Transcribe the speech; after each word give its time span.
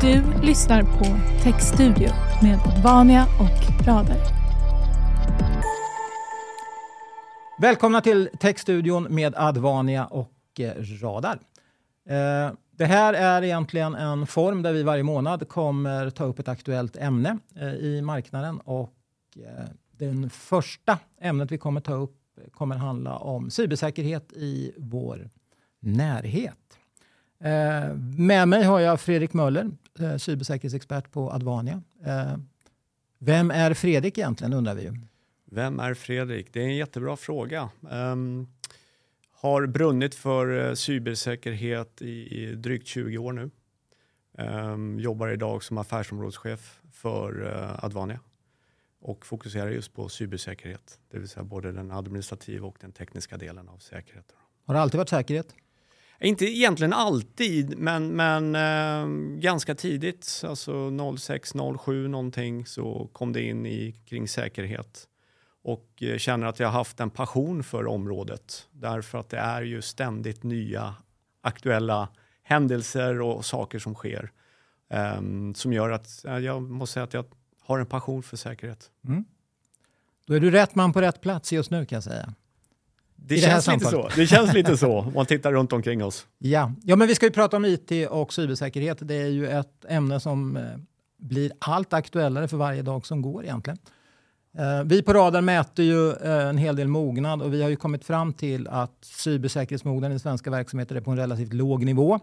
Du 0.00 0.46
lyssnar 0.46 0.82
på 0.82 1.04
Techstudio 1.42 2.08
med 2.42 2.58
Vania 2.84 3.22
och 3.24 3.86
Rader. 3.86 4.16
Välkomna 7.60 8.00
till 8.00 8.28
Techstudion 8.40 9.14
med 9.14 9.34
Advania 9.36 10.06
och 10.06 10.60
eh, 10.60 10.72
Radar. 11.02 11.38
Eh, 12.08 12.52
det 12.70 12.84
här 12.84 13.14
är 13.14 13.42
egentligen 13.42 13.94
en 13.94 14.26
form 14.26 14.62
där 14.62 14.72
vi 14.72 14.82
varje 14.82 15.02
månad 15.02 15.48
kommer 15.48 16.10
ta 16.10 16.24
upp 16.24 16.38
ett 16.38 16.48
aktuellt 16.48 16.96
ämne 16.96 17.38
eh, 17.56 17.74
i 17.74 18.02
marknaden. 18.02 18.60
Och 18.60 18.94
den 19.98 20.30
första 20.30 20.98
ämnet 21.20 21.52
vi 21.52 21.58
kommer 21.58 21.80
ta 21.80 21.94
upp 21.94 22.16
kommer 22.52 22.76
handla 22.76 23.16
om 23.16 23.50
cybersäkerhet 23.50 24.32
i 24.32 24.72
vår 24.76 25.30
närhet. 25.80 26.79
Med 28.18 28.48
mig 28.48 28.64
har 28.64 28.80
jag 28.80 29.00
Fredrik 29.00 29.32
Möller, 29.32 29.70
cybersäkerhetsexpert 30.18 31.12
på 31.12 31.32
Advania. 31.32 31.82
Vem 33.18 33.50
är 33.50 33.74
Fredrik 33.74 34.18
egentligen 34.18 34.52
undrar 34.52 34.74
vi 34.74 34.82
ju. 34.82 34.94
Vem 35.44 35.80
är 35.80 35.94
Fredrik? 35.94 36.52
Det 36.52 36.60
är 36.60 36.64
en 36.64 36.76
jättebra 36.76 37.16
fråga. 37.16 37.70
Um, 37.80 38.48
har 39.30 39.66
brunnit 39.66 40.14
för 40.14 40.50
uh, 40.50 40.74
cybersäkerhet 40.74 42.02
i, 42.02 42.42
i, 42.42 42.54
drygt 42.54 42.86
20 42.86 43.18
år 43.18 43.32
nu. 43.32 43.50
Um, 44.32 45.00
jobbar 45.00 45.28
idag 45.28 45.62
som 45.62 45.78
affärsområdeschef 45.78 46.80
för 46.92 47.42
uh, 47.42 47.84
Advania 47.84 48.20
och 49.00 49.26
fokuserar 49.26 49.70
just 49.70 49.94
på 49.94 50.08
cybersäkerhet, 50.08 50.98
det 51.10 51.18
vill 51.18 51.28
säga 51.28 51.44
både 51.44 51.72
den 51.72 51.90
administrativa 51.90 52.66
och 52.66 52.76
den 52.80 52.92
tekniska 52.92 53.36
delen 53.36 53.68
av 53.68 53.78
säkerheten. 53.78 54.36
Har 54.66 54.74
det 54.74 54.80
alltid 54.80 54.98
varit 54.98 55.08
säkerhet? 55.08 55.54
Inte 56.22 56.44
egentligen 56.44 56.92
alltid, 56.92 57.78
men, 57.78 58.16
men 58.16 58.54
eh, 58.54 59.38
ganska 59.40 59.74
tidigt, 59.74 60.42
alltså 60.46 60.90
06, 61.16 61.52
07 61.84 62.08
någonting, 62.08 62.66
så 62.66 63.08
kom 63.12 63.32
det 63.32 63.42
in 63.42 63.66
i, 63.66 63.92
kring 64.06 64.28
säkerhet 64.28 65.08
och 65.62 66.02
eh, 66.02 66.18
känner 66.18 66.46
att 66.46 66.60
jag 66.60 66.68
har 66.68 66.72
haft 66.72 67.00
en 67.00 67.10
passion 67.10 67.62
för 67.62 67.86
området 67.86 68.68
därför 68.70 69.18
att 69.18 69.28
det 69.28 69.38
är 69.38 69.62
ju 69.62 69.82
ständigt 69.82 70.42
nya 70.42 70.94
aktuella 71.40 72.08
händelser 72.42 73.20
och 73.20 73.44
saker 73.44 73.78
som 73.78 73.94
sker 73.94 74.32
eh, 74.90 75.20
som 75.54 75.72
gör 75.72 75.90
att 75.90 76.24
jag 76.24 76.62
måste 76.62 76.92
säga 76.92 77.04
att 77.04 77.14
jag 77.14 77.24
har 77.60 77.78
en 77.78 77.86
passion 77.86 78.22
för 78.22 78.36
säkerhet. 78.36 78.90
Mm. 79.04 79.24
Då 80.26 80.34
är 80.34 80.40
du 80.40 80.50
rätt 80.50 80.74
man 80.74 80.92
på 80.92 81.00
rätt 81.00 81.20
plats 81.20 81.52
just 81.52 81.70
nu 81.70 81.86
kan 81.86 81.96
jag 81.96 82.04
säga. 82.04 82.34
Det, 83.26 83.36
känns 83.36 83.66
lite 83.66 83.84
så. 83.84 84.08
det 84.16 84.26
känns 84.26 84.52
lite 84.52 84.76
så 84.76 84.98
om 84.98 85.12
man 85.14 85.26
tittar 85.26 85.52
runt 85.52 85.72
omkring 85.72 86.04
oss. 86.04 86.26
Ja. 86.38 86.72
ja, 86.82 86.96
men 86.96 87.08
vi 87.08 87.14
ska 87.14 87.26
ju 87.26 87.32
prata 87.32 87.56
om 87.56 87.64
IT 87.64 88.08
och 88.10 88.32
cybersäkerhet. 88.32 88.98
Det 89.00 89.14
är 89.14 89.28
ju 89.28 89.48
ett 89.48 89.84
ämne 89.88 90.20
som 90.20 90.56
eh, 90.56 90.62
blir 91.18 91.52
allt 91.58 91.92
aktuellare 91.92 92.48
för 92.48 92.56
varje 92.56 92.82
dag 92.82 93.06
som 93.06 93.22
går 93.22 93.44
egentligen. 93.44 93.78
Eh, 94.58 94.84
vi 94.84 95.02
på 95.02 95.12
Radar 95.12 95.40
mäter 95.40 95.84
ju 95.84 96.12
eh, 96.12 96.48
en 96.48 96.58
hel 96.58 96.76
del 96.76 96.88
mognad 96.88 97.42
och 97.42 97.54
vi 97.54 97.62
har 97.62 97.70
ju 97.70 97.76
kommit 97.76 98.04
fram 98.04 98.32
till 98.32 98.68
att 98.68 99.04
cybersäkerhetsmognaden 99.04 100.16
i 100.16 100.20
svenska 100.20 100.50
verksamheter 100.50 100.96
är 100.96 101.00
på 101.00 101.10
en 101.10 101.16
relativt 101.16 101.52
låg 101.52 101.84
nivå. 101.84 102.20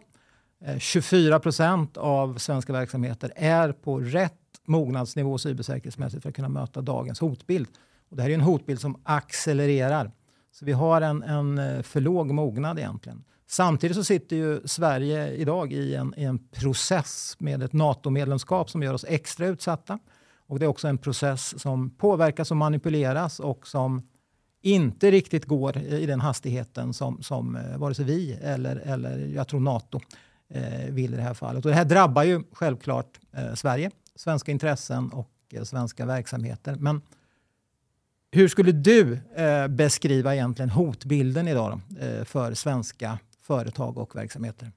24 0.80 1.36
eh, 1.36 1.42
procent 1.42 1.98
av 1.98 2.38
svenska 2.38 2.74
verksamheter 2.74 3.34
är 3.36 3.72
på 3.72 4.00
rätt 4.00 4.34
mognadsnivå 4.66 5.38
cybersäkerhetsmässigt 5.38 6.24
för 6.24 6.30
att 6.30 6.36
kunna 6.36 6.50
möta 6.50 6.82
dagens 6.82 7.20
hotbild. 7.20 7.68
Och 8.10 8.18
det 8.18 8.24
här 8.24 8.30
är 8.30 8.34
en 8.34 8.42
hotbild 8.42 8.82
som 8.82 9.02
accelererar. 9.04 10.12
Så 10.60 10.66
vi 10.66 10.72
har 10.72 11.02
en, 11.02 11.24
en 11.24 11.58
eh, 11.58 11.82
för 11.82 12.02
låg 12.02 12.32
mognad 12.32 12.80
egentligen. 12.80 13.24
Samtidigt 13.48 13.98
så 13.98 14.04
sitter 14.04 14.36
ju 14.36 14.62
Sverige 14.66 15.32
idag 15.32 15.74
i 15.74 15.96
en, 15.96 16.14
i 16.18 16.24
en 16.24 16.40
process 16.40 17.36
med 17.40 17.64
ett 17.64 17.74
NATO-medlemskap 17.74 18.70
som 18.70 18.84
gör 18.84 18.94
oss 18.94 19.06
extra 19.08 19.48
utsatta. 19.48 20.00
Och 20.48 20.60
det 20.60 20.66
är 20.66 20.70
också 20.70 20.88
en 20.88 20.98
process 20.98 21.62
som 21.62 21.90
påverkas 21.90 22.52
och 22.52 22.58
manipuleras 22.58 23.40
och 23.40 23.68
som 23.68 24.08
inte 24.62 25.12
riktigt 25.12 25.46
går 25.46 25.78
i 25.78 26.06
den 26.06 26.22
hastigheten 26.22 26.94
som, 26.94 27.22
som 27.22 27.56
eh, 27.56 27.78
vare 27.78 27.94
sig 27.94 28.06
vi 28.06 28.34
eller, 28.34 28.76
eller 28.76 29.18
jag 29.18 29.48
tror 29.48 29.60
NATO 29.60 30.00
eh, 30.50 30.90
vill 30.90 31.14
i 31.14 31.18
det 31.18 31.24
här 31.24 31.34
fallet. 31.34 31.66
Och 31.66 31.72
det 31.72 31.78
här 31.78 31.86
drabbar 31.86 32.24
ju 32.24 32.44
självklart 32.52 33.20
eh, 33.32 33.54
Sverige, 33.54 33.92
svenska 34.16 34.52
intressen 34.52 35.10
och 35.10 35.32
eh, 35.54 35.64
svenska 35.64 36.06
verksamheter. 36.06 36.76
Men 36.76 37.02
hur 38.32 38.48
skulle 38.48 38.72
du 38.72 39.20
eh, 39.36 39.68
beskriva 39.68 40.36
egentligen 40.36 40.70
hotbilden 40.70 41.48
idag 41.48 41.80
då, 41.90 42.06
eh, 42.06 42.24
för 42.24 42.54
svenska 42.54 43.20
företag 43.42 43.98
och 43.98 44.16
verksamheter? 44.16 44.72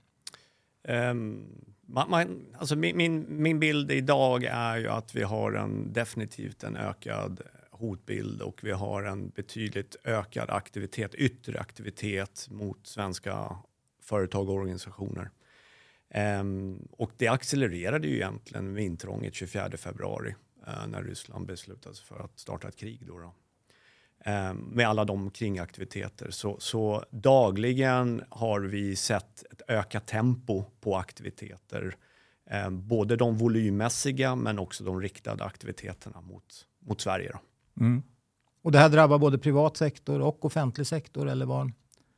Ehm, 0.84 1.18
um 1.18 1.70
man, 1.92 2.10
man, 2.10 2.46
alltså 2.58 2.76
min, 2.76 2.96
min, 2.96 3.26
min 3.28 3.60
bild 3.60 3.90
idag 3.90 4.44
är 4.44 4.76
ju 4.76 4.88
att 4.88 5.14
vi 5.14 5.22
har 5.22 5.52
en, 5.52 5.92
definitivt 5.92 6.62
en 6.62 6.76
ökad 6.76 7.40
hotbild 7.70 8.42
och 8.42 8.60
vi 8.62 8.70
har 8.70 9.02
en 9.02 9.28
betydligt 9.28 9.96
ökad 10.04 10.50
aktivitet, 10.50 11.14
yttre 11.14 11.60
aktivitet 11.60 12.46
mot 12.50 12.86
svenska 12.86 13.56
företag 14.02 14.48
och 14.48 14.54
organisationer. 14.54 15.30
Um, 16.40 16.88
och 16.92 17.10
det 17.16 17.28
accelererade 17.28 18.08
ju 18.08 18.14
egentligen 18.14 18.72
med 18.72 18.84
intrånget 18.84 19.34
24 19.34 19.70
februari 19.76 20.34
när 20.88 21.03
Ryssland 21.03 21.47
beslutade 21.47 21.94
sig 21.94 22.06
för 22.06 22.25
att 22.25 22.38
starta 22.38 22.69
ett 22.69 22.76
krig. 22.76 23.06
Då, 23.06 23.19
då. 23.19 23.34
Um, 24.31 24.56
med 24.56 24.88
alla 24.88 25.04
de 25.04 25.31
kringaktiviteter. 25.31 26.31
Så, 26.31 26.56
så 26.60 27.04
dagligen 27.10 28.25
har 28.28 28.60
vi 28.60 28.97
sett 28.97 29.44
ett 29.53 29.62
ökat 29.69 30.06
tempo 30.06 30.65
på 30.81 30.97
aktiviteter. 30.97 31.97
Um, 32.66 32.88
både 32.88 33.16
de 33.16 33.37
volymmässiga 33.37 34.34
men 34.37 34.59
också 34.59 34.84
de 34.84 35.00
riktade 35.00 35.44
aktiviteterna 35.44 36.21
mot, 36.21 36.66
mot 36.81 37.00
Sverige. 37.00 37.38
Mm. 37.81 38.03
Och 38.62 38.72
det 38.72 38.78
här 38.78 38.88
drabbar 38.88 39.19
både 39.19 39.38
privat 39.38 39.77
sektor 39.77 40.21
och 40.21 40.44
offentlig 40.44 40.87
sektor? 40.87 41.28
Eller 41.28 41.47
vad? 41.47 41.72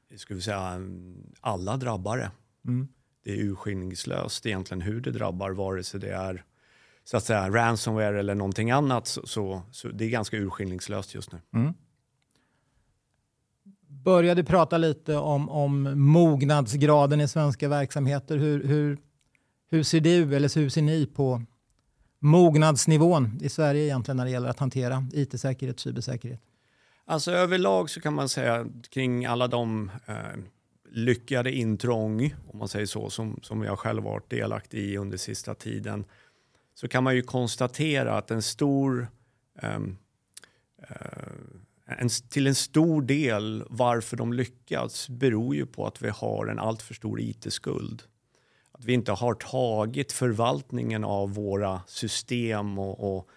Jag 0.09 0.21
skulle 0.21 0.41
säga 0.41 0.81
alla 1.41 1.77
drabbare. 1.77 2.31
Mm 2.67 2.89
det 3.25 3.33
är 3.33 3.45
urskillningslöst 3.45 4.47
egentligen 4.47 4.81
hur 4.81 5.01
det 5.01 5.11
drabbar, 5.11 5.51
vare 5.51 5.85
sig 5.85 6.01
det 6.01 6.13
är 6.13 6.45
så 7.05 7.17
att 7.17 7.25
säga 7.25 7.51
ransomware 7.51 8.19
eller 8.19 8.35
någonting 8.35 8.71
annat. 8.71 9.07
Så, 9.07 9.63
så, 9.71 9.89
det 9.89 10.05
är 10.05 10.09
ganska 10.09 10.37
urskillningslöst 10.37 11.15
just 11.15 11.33
nu. 11.33 11.39
Mm. 11.55 11.75
Började 13.87 14.45
prata 14.45 14.79
lite 14.79 15.17
om, 15.17 15.49
om 15.49 16.01
mognadsgraden 16.01 17.21
i 17.21 17.29
svenska 17.29 17.69
verksamheter. 17.69 18.39
Hur, 18.39 18.65
hur, 18.65 18.99
hur 19.71 19.83
ser 19.83 20.01
du 20.01 20.37
eller 20.37 20.57
hur 20.59 20.69
ser 20.69 20.83
ni 20.83 21.07
på 21.07 21.43
mognadsnivån 22.19 23.39
i 23.43 23.49
Sverige 23.49 23.85
egentligen 23.85 24.17
när 24.17 24.25
det 24.25 24.31
gäller 24.31 24.49
att 24.49 24.59
hantera 24.59 25.07
IT-säkerhet 25.13 25.77
och 25.77 25.81
cybersäkerhet? 25.81 26.41
Alltså 27.05 27.31
överlag 27.31 27.91
så 27.91 28.01
kan 28.01 28.15
man 28.15 28.29
säga 28.29 28.67
kring 28.91 29.27
alla 29.27 29.49
de 29.49 29.91
eh, 30.07 30.17
lyckade 30.91 31.53
intrång, 31.53 32.35
om 32.53 32.59
man 32.59 32.69
säger 32.69 32.87
så, 32.87 33.11
som, 33.11 33.41
som 33.43 33.63
jag 33.63 33.79
själv 33.79 34.03
varit 34.03 34.31
delaktig 34.31 34.79
i 34.79 34.97
under 34.97 35.17
sista 35.17 35.55
tiden, 35.55 36.05
så 36.75 36.89
kan 36.89 37.05
man 37.05 37.15
ju 37.15 37.23
konstatera 37.23 38.19
att 38.19 38.31
en 38.31 38.43
stor 38.43 39.09
um, 39.63 39.99
uh, 40.91 41.97
en, 41.99 42.09
till 42.09 42.47
en 42.47 42.55
stor 42.55 43.03
del 43.03 43.65
varför 43.71 44.17
de 44.17 44.33
lyckats 44.33 45.09
beror 45.09 45.55
ju 45.55 45.67
på 45.67 45.87
att 45.87 46.03
vi 46.03 46.09
har 46.09 46.47
en 46.47 46.59
alltför 46.59 46.95
stor 46.95 47.21
IT-skuld. 47.21 48.03
Att 48.73 48.85
vi 48.85 48.93
inte 48.93 49.13
har 49.13 49.35
tagit 49.35 50.13
förvaltningen 50.13 51.05
av 51.05 51.35
våra 51.35 51.83
system 51.87 52.79
och, 52.79 53.17
och 53.17 53.29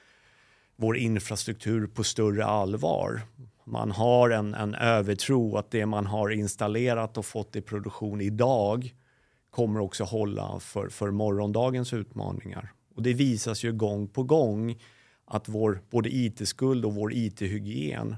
vår 0.75 0.97
infrastruktur 0.97 1.87
på 1.87 2.03
större 2.03 2.45
allvar 2.45 3.21
man 3.65 3.91
har 3.91 4.29
en, 4.29 4.53
en 4.53 4.75
övertro 4.75 5.57
att 5.57 5.71
det 5.71 5.85
man 5.85 6.05
har 6.05 6.29
installerat 6.29 7.17
och 7.17 7.25
fått 7.25 7.55
i 7.55 7.61
produktion 7.61 8.21
idag 8.21 8.95
kommer 9.49 9.79
också 9.79 10.03
hålla 10.03 10.59
för, 10.59 10.89
för 10.89 11.11
morgondagens 11.11 11.93
utmaningar. 11.93 12.73
Och 12.95 13.03
det 13.03 13.13
visas 13.13 13.63
ju 13.63 13.73
gång 13.73 14.07
på 14.07 14.23
gång 14.23 14.79
att 15.25 15.49
vår 15.49 15.81
både 15.89 16.15
IT-skuld 16.15 16.85
och 16.85 16.95
vår 16.95 17.13
IT-hygien 17.13 18.15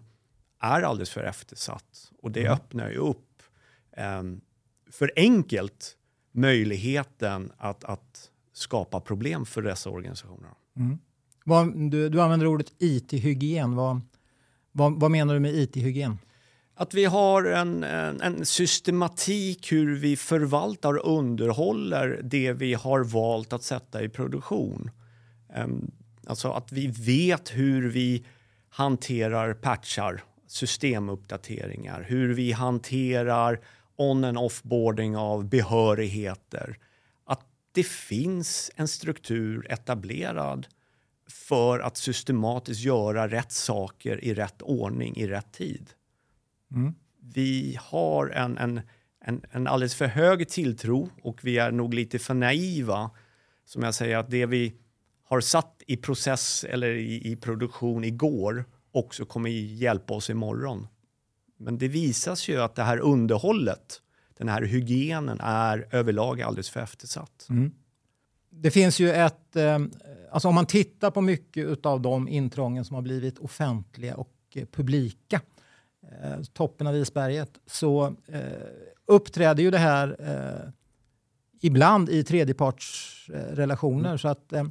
är 0.59 0.81
alldeles 0.81 1.09
för 1.09 1.23
eftersatt. 1.23 2.11
Och 2.21 2.31
det 2.31 2.41
mm. 2.41 2.53
öppnar 2.53 2.89
ju 2.89 2.97
upp 2.97 3.43
eh, 3.91 4.23
för 4.91 5.11
enkelt 5.15 5.97
möjligheten 6.31 7.51
att, 7.57 7.83
att 7.83 8.31
skapa 8.53 8.99
problem 8.99 9.45
för 9.45 9.61
dessa 9.61 9.89
organisationer. 9.89 10.49
Mm. 10.77 10.97
Vad, 11.45 11.91
du, 11.91 12.09
du 12.09 12.21
använder 12.21 12.47
ordet 12.47 12.73
IT-hygien. 12.77 13.75
Vad, 13.75 14.01
vad, 14.71 14.99
vad 14.99 15.11
menar 15.11 15.33
du 15.33 15.39
med 15.39 15.55
IT-hygien? 15.55 16.17
Att 16.79 16.93
vi 16.93 17.05
har 17.05 17.43
en, 17.43 17.83
en, 17.83 18.21
en, 18.21 18.45
systematik 18.45 19.71
hur 19.71 19.95
vi 19.95 20.17
förvaltar 20.17 20.93
och 20.93 21.17
underhåller 21.17 22.21
det 22.23 22.53
vi 22.53 22.73
har 22.73 23.03
valt 23.03 23.53
att 23.53 23.63
sätta 23.63 24.03
i 24.03 24.09
produktion. 24.09 24.91
Alltså 26.27 26.51
att 26.51 26.71
vi 26.71 26.87
vet 26.87 27.49
hur 27.55 27.89
vi 27.89 28.25
hanterar 28.69 29.53
patchar, 29.53 30.23
systemuppdateringar, 30.47 32.05
hur 32.07 32.33
vi 32.33 32.51
hanterar 32.51 33.59
on 33.95 34.23
and 34.23 34.37
offboarding 34.37 35.17
av 35.17 35.45
behörigheter. 35.45 36.77
Att 37.25 37.45
det 37.71 37.87
finns 37.87 38.71
en 38.75 38.87
struktur 38.87 39.67
etablerad 39.69 40.67
för 41.29 41.79
att 41.79 41.97
systematiskt 41.97 42.83
göra 42.83 43.27
rätt 43.27 43.51
saker 43.51 44.23
i 44.23 44.33
rätt 44.33 44.61
ordning 44.61 45.17
i 45.17 45.27
rätt 45.27 45.51
tid. 45.51 45.89
Mm. 46.71 46.93
Vi 47.33 47.77
har 47.81 48.27
en, 48.27 48.57
en, 48.57 48.81
en, 49.21 49.41
en 49.51 49.67
alldeles 49.67 49.95
för 49.95 50.07
hög 50.07 50.49
tilltro 50.49 51.09
och 51.23 51.39
vi 51.43 51.57
är 51.57 51.71
nog 51.71 51.93
lite 51.93 52.19
för 52.19 52.33
naiva. 52.33 53.11
Som 53.65 53.83
jag 53.83 53.95
säger 53.95 54.17
att 54.17 54.31
det 54.31 54.45
vi 54.45 54.73
har 55.23 55.41
satt 55.41 55.81
i 55.87 55.97
process 55.97 56.63
eller 56.63 56.89
i, 56.89 57.31
i 57.31 57.35
produktion 57.35 58.03
igår 58.03 58.65
också 58.91 59.25
kommer 59.25 59.49
hjälpa 59.49 60.13
oss 60.13 60.29
imorgon. 60.29 60.87
Men 61.57 61.77
det 61.77 61.87
visas 61.87 62.49
ju 62.49 62.61
att 62.61 62.75
det 62.75 62.83
här 62.83 62.97
underhållet, 62.97 64.01
den 64.37 64.49
här 64.49 64.61
hygienen 64.61 65.39
är 65.39 65.87
överlag 65.91 66.41
alldeles 66.41 66.69
för 66.69 66.79
eftersatt. 66.79 67.47
Mm. 67.49 67.71
Det 68.49 68.71
finns 68.71 68.99
ju 68.99 69.11
ett, 69.11 69.55
eh, 69.55 69.79
alltså 70.31 70.47
om 70.47 70.55
man 70.55 70.65
tittar 70.65 71.11
på 71.11 71.21
mycket 71.21 71.85
av 71.85 72.01
de 72.01 72.27
intrången 72.27 72.85
som 72.85 72.95
har 72.95 73.01
blivit 73.01 73.37
offentliga 73.37 74.15
och 74.15 74.33
eh, 74.53 74.65
publika, 74.65 75.41
eh, 76.23 76.43
toppen 76.53 76.87
av 76.87 76.95
isberget, 76.95 77.49
så 77.65 78.15
eh, 78.27 78.41
uppträder 79.05 79.63
ju 79.63 79.71
det 79.71 79.77
här 79.77 80.15
eh, 80.19 80.71
ibland 81.61 82.09
i 82.09 82.23
tredjepartsrelationer. 82.23 84.09
Mm. 84.09 84.17
Så 84.17 84.27
att 84.27 84.53
eh, 84.53 84.63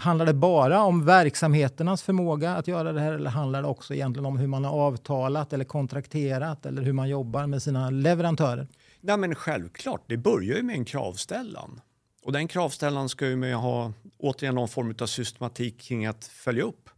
Handlar 0.00 0.26
det 0.26 0.34
bara 0.34 0.82
om 0.82 1.04
verksamheternas 1.04 2.02
förmåga 2.02 2.56
att 2.56 2.68
göra 2.68 2.92
det 2.92 3.00
här 3.00 3.12
eller 3.12 3.30
handlar 3.30 3.62
det 3.62 3.68
också 3.68 3.94
egentligen 3.94 4.26
om 4.26 4.38
hur 4.38 4.46
man 4.46 4.64
har 4.64 4.72
avtalat 4.72 5.52
eller 5.52 5.64
kontrakterat 5.64 6.66
eller 6.66 6.82
hur 6.82 6.92
man 6.92 7.08
jobbar 7.08 7.46
med 7.46 7.62
sina 7.62 7.90
leverantörer? 7.90 8.68
Nej, 9.00 9.16
men 9.16 9.34
självklart, 9.34 10.02
det 10.06 10.16
börjar 10.16 10.56
ju 10.56 10.62
med 10.62 10.76
en 10.76 10.84
kravställan. 10.84 11.80
Och 12.22 12.32
den 12.32 12.48
kravställan 12.48 13.08
ska 13.08 13.26
ju 13.26 13.36
med 13.36 13.56
ha 13.56 13.92
återigen 14.18 14.54
någon 14.54 14.68
form 14.68 14.94
av 15.00 15.06
systematik 15.06 15.80
kring 15.80 16.06
att 16.06 16.24
följa 16.24 16.62
upp. 16.62 16.90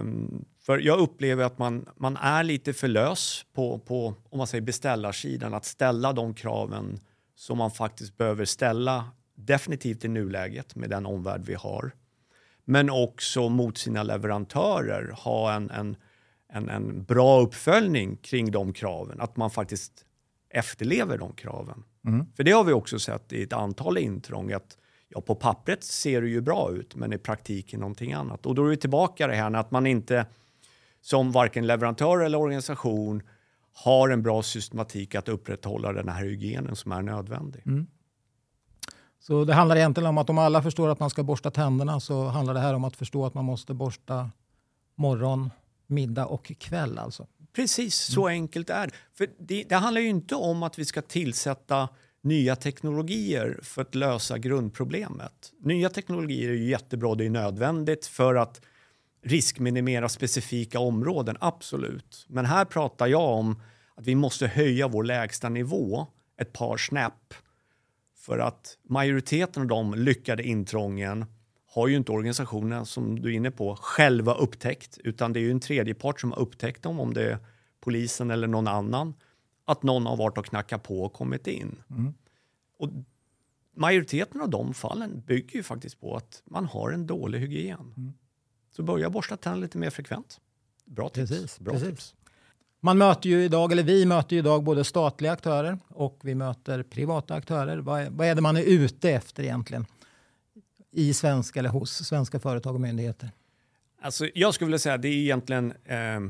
Um, 0.00 0.44
för 0.66 0.78
jag 0.78 0.98
upplever 0.98 1.44
att 1.44 1.58
man, 1.58 1.88
man 1.96 2.16
är 2.16 2.44
lite 2.44 2.72
för 2.72 2.88
lös 2.88 3.44
på, 3.52 3.78
på 3.78 4.14
om 4.30 4.38
man 4.38 4.46
säger 4.46 4.62
beställarsidan 4.62 5.54
att 5.54 5.64
ställa 5.64 6.12
de 6.12 6.34
kraven 6.34 7.00
som 7.34 7.58
man 7.58 7.70
faktiskt 7.70 8.16
behöver 8.16 8.44
ställa 8.44 9.10
definitivt 9.34 10.04
i 10.04 10.08
nuläget 10.08 10.76
med 10.76 10.90
den 10.90 11.06
omvärld 11.06 11.42
vi 11.44 11.54
har. 11.54 11.92
Men 12.64 12.90
också 12.90 13.48
mot 13.48 13.78
sina 13.78 14.02
leverantörer 14.02 15.14
ha 15.18 15.52
en, 15.52 15.70
en, 15.70 15.96
en, 16.48 16.68
en 16.68 17.04
bra 17.04 17.40
uppföljning 17.40 18.16
kring 18.16 18.50
de 18.50 18.72
kraven. 18.72 19.20
Att 19.20 19.36
man 19.36 19.50
faktiskt 19.50 20.06
efterlever 20.50 21.18
de 21.18 21.32
kraven. 21.32 21.84
Mm. 22.06 22.26
För 22.36 22.44
det 22.44 22.50
har 22.52 22.64
vi 22.64 22.72
också 22.72 22.98
sett 22.98 23.32
i 23.32 23.42
ett 23.42 23.52
antal 23.52 23.98
intrång 23.98 24.52
att 24.52 24.78
ja, 25.08 25.20
på 25.20 25.34
pappret 25.34 25.84
ser 25.84 26.22
det 26.22 26.28
ju 26.28 26.40
bra 26.40 26.70
ut, 26.72 26.94
men 26.94 27.12
i 27.12 27.18
praktiken 27.18 27.80
någonting 27.80 28.12
annat. 28.12 28.46
Och 28.46 28.54
då 28.54 28.64
är 28.64 28.68
vi 28.68 28.76
tillbaka 28.76 29.26
det 29.26 29.34
här 29.34 29.54
att 29.54 29.70
man 29.70 29.86
inte 29.86 30.26
som 31.02 31.32
varken 31.32 31.66
leverantör 31.66 32.18
eller 32.18 32.38
organisation 32.38 33.22
har 33.72 34.08
en 34.08 34.22
bra 34.22 34.42
systematik 34.42 35.14
att 35.14 35.28
upprätthålla 35.28 35.92
den 35.92 36.08
här 36.08 36.24
hygienen 36.24 36.76
som 36.76 36.92
är 36.92 37.02
nödvändig. 37.02 37.62
Mm. 37.66 37.86
Så 39.20 39.44
det 39.44 39.54
handlar 39.54 39.76
egentligen 39.76 40.08
om 40.08 40.18
att 40.18 40.30
om 40.30 40.38
alla 40.38 40.62
förstår 40.62 40.88
att 40.88 41.00
man 41.00 41.10
ska 41.10 41.22
borsta 41.22 41.50
tänderna 41.50 42.00
så 42.00 42.24
handlar 42.28 42.54
det 42.54 42.60
här 42.60 42.74
om 42.74 42.84
att 42.84 42.96
förstå 42.96 43.26
att 43.26 43.34
man 43.34 43.44
måste 43.44 43.74
borsta 43.74 44.30
morgon, 44.94 45.50
middag 45.86 46.26
och 46.26 46.52
kväll. 46.58 46.98
Alltså. 46.98 47.26
Precis, 47.52 47.94
så 47.94 48.28
mm. 48.28 48.42
enkelt 48.42 48.70
är 48.70 48.86
det. 48.86 48.92
För 49.14 49.28
det. 49.38 49.64
Det 49.68 49.74
handlar 49.74 50.00
ju 50.00 50.08
inte 50.08 50.34
om 50.34 50.62
att 50.62 50.78
vi 50.78 50.84
ska 50.84 51.02
tillsätta 51.02 51.88
nya 52.20 52.56
teknologier 52.56 53.60
för 53.62 53.82
att 53.82 53.94
lösa 53.94 54.38
grundproblemet. 54.38 55.52
Nya 55.60 55.88
teknologier 55.88 56.48
är 56.48 56.54
ju 56.54 56.68
jättebra, 56.68 57.14
det 57.14 57.26
är 57.26 57.30
nödvändigt 57.30 58.06
för 58.06 58.34
att 58.34 58.60
riskminimera 59.22 60.08
specifika 60.08 60.78
områden, 60.78 61.36
absolut. 61.40 62.26
Men 62.28 62.46
här 62.46 62.64
pratar 62.64 63.06
jag 63.06 63.38
om 63.38 63.62
att 63.94 64.06
vi 64.06 64.14
måste 64.14 64.46
höja 64.46 64.88
vår 64.88 65.04
lägsta 65.04 65.48
nivå 65.48 66.06
ett 66.40 66.52
par 66.52 66.76
snäpp 66.76 67.34
för 68.16 68.38
att 68.38 68.78
majoriteten 68.82 69.62
av 69.62 69.68
de 69.68 69.94
lyckade 69.94 70.42
intrången 70.42 71.24
har 71.66 71.88
ju 71.88 71.96
inte 71.96 72.12
organisationerna 72.12 72.84
som 72.84 73.20
du 73.20 73.28
är 73.28 73.36
inne 73.36 73.50
på 73.50 73.76
själva 73.76 74.34
upptäckt 74.34 74.98
utan 74.98 75.32
det 75.32 75.40
är 75.40 75.42
ju 75.42 75.50
en 75.50 75.60
tredjepart 75.60 76.20
som 76.20 76.32
har 76.32 76.38
upptäckt 76.38 76.82
dem 76.82 77.00
om 77.00 77.14
det 77.14 77.32
är 77.32 77.38
polisen 77.80 78.30
eller 78.30 78.48
någon 78.48 78.68
annan. 78.68 79.14
Att 79.64 79.82
någon 79.82 80.06
har 80.06 80.16
varit 80.16 80.38
och 80.38 80.46
knackat 80.46 80.82
på 80.82 81.02
och 81.02 81.12
kommit 81.12 81.46
in. 81.46 81.82
Mm. 81.90 82.14
Och 82.78 82.88
majoriteten 83.76 84.40
av 84.40 84.50
de 84.50 84.74
fallen 84.74 85.22
bygger 85.26 85.56
ju 85.56 85.62
faktiskt 85.62 86.00
på 86.00 86.16
att 86.16 86.42
man 86.44 86.66
har 86.66 86.90
en 86.90 87.06
dålig 87.06 87.38
hygien. 87.38 87.94
Mm. 87.96 88.12
Så 88.76 88.82
börja 88.82 89.10
borsta 89.10 89.36
tänderna 89.36 89.62
lite 89.62 89.78
mer 89.78 89.90
frekvent. 89.90 90.40
Bra 90.84 91.08
tips. 91.08 91.30
Precis, 91.30 91.58
Bra 91.60 91.72
precis. 91.72 91.88
tips. 91.88 92.14
Man 92.80 92.98
möter 92.98 93.28
ju 93.28 93.44
idag, 93.44 93.72
eller 93.72 93.82
vi 93.82 94.06
möter 94.06 94.36
ju 94.36 94.38
idag 94.38 94.62
både 94.64 94.84
statliga 94.84 95.32
aktörer 95.32 95.78
och 95.88 96.18
vi 96.22 96.34
möter 96.34 96.82
privata 96.82 97.34
aktörer. 97.34 97.78
Vad 97.78 98.00
är, 98.00 98.10
vad 98.10 98.26
är 98.26 98.34
det 98.34 98.40
man 98.40 98.56
är 98.56 98.62
ute 98.62 99.10
efter 99.10 99.42
egentligen 99.42 99.86
i 100.90 101.14
svenska 101.14 101.58
eller 101.60 101.70
hos 101.70 102.06
svenska 102.06 102.40
företag 102.40 102.74
och 102.74 102.80
myndigheter? 102.80 103.30
Alltså, 104.00 104.28
jag 104.34 104.54
skulle 104.54 104.66
vilja 104.66 104.78
säga 104.78 104.94
att 104.94 105.02
det 105.02 105.08
är 105.08 105.12
egentligen 105.12 105.72
eh, 105.84 106.20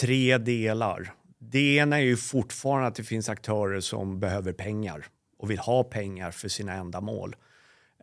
tre 0.00 0.38
delar. 0.38 1.14
Det 1.38 1.76
ena 1.76 1.96
är 1.96 2.02
ju 2.04 2.16
fortfarande 2.16 2.88
att 2.88 2.94
det 2.94 3.04
finns 3.04 3.28
aktörer 3.28 3.80
som 3.80 4.20
behöver 4.20 4.52
pengar 4.52 5.06
och 5.38 5.50
vill 5.50 5.58
ha 5.58 5.84
pengar 5.84 6.30
för 6.30 6.48
sina 6.48 6.72
ändamål. 6.72 7.36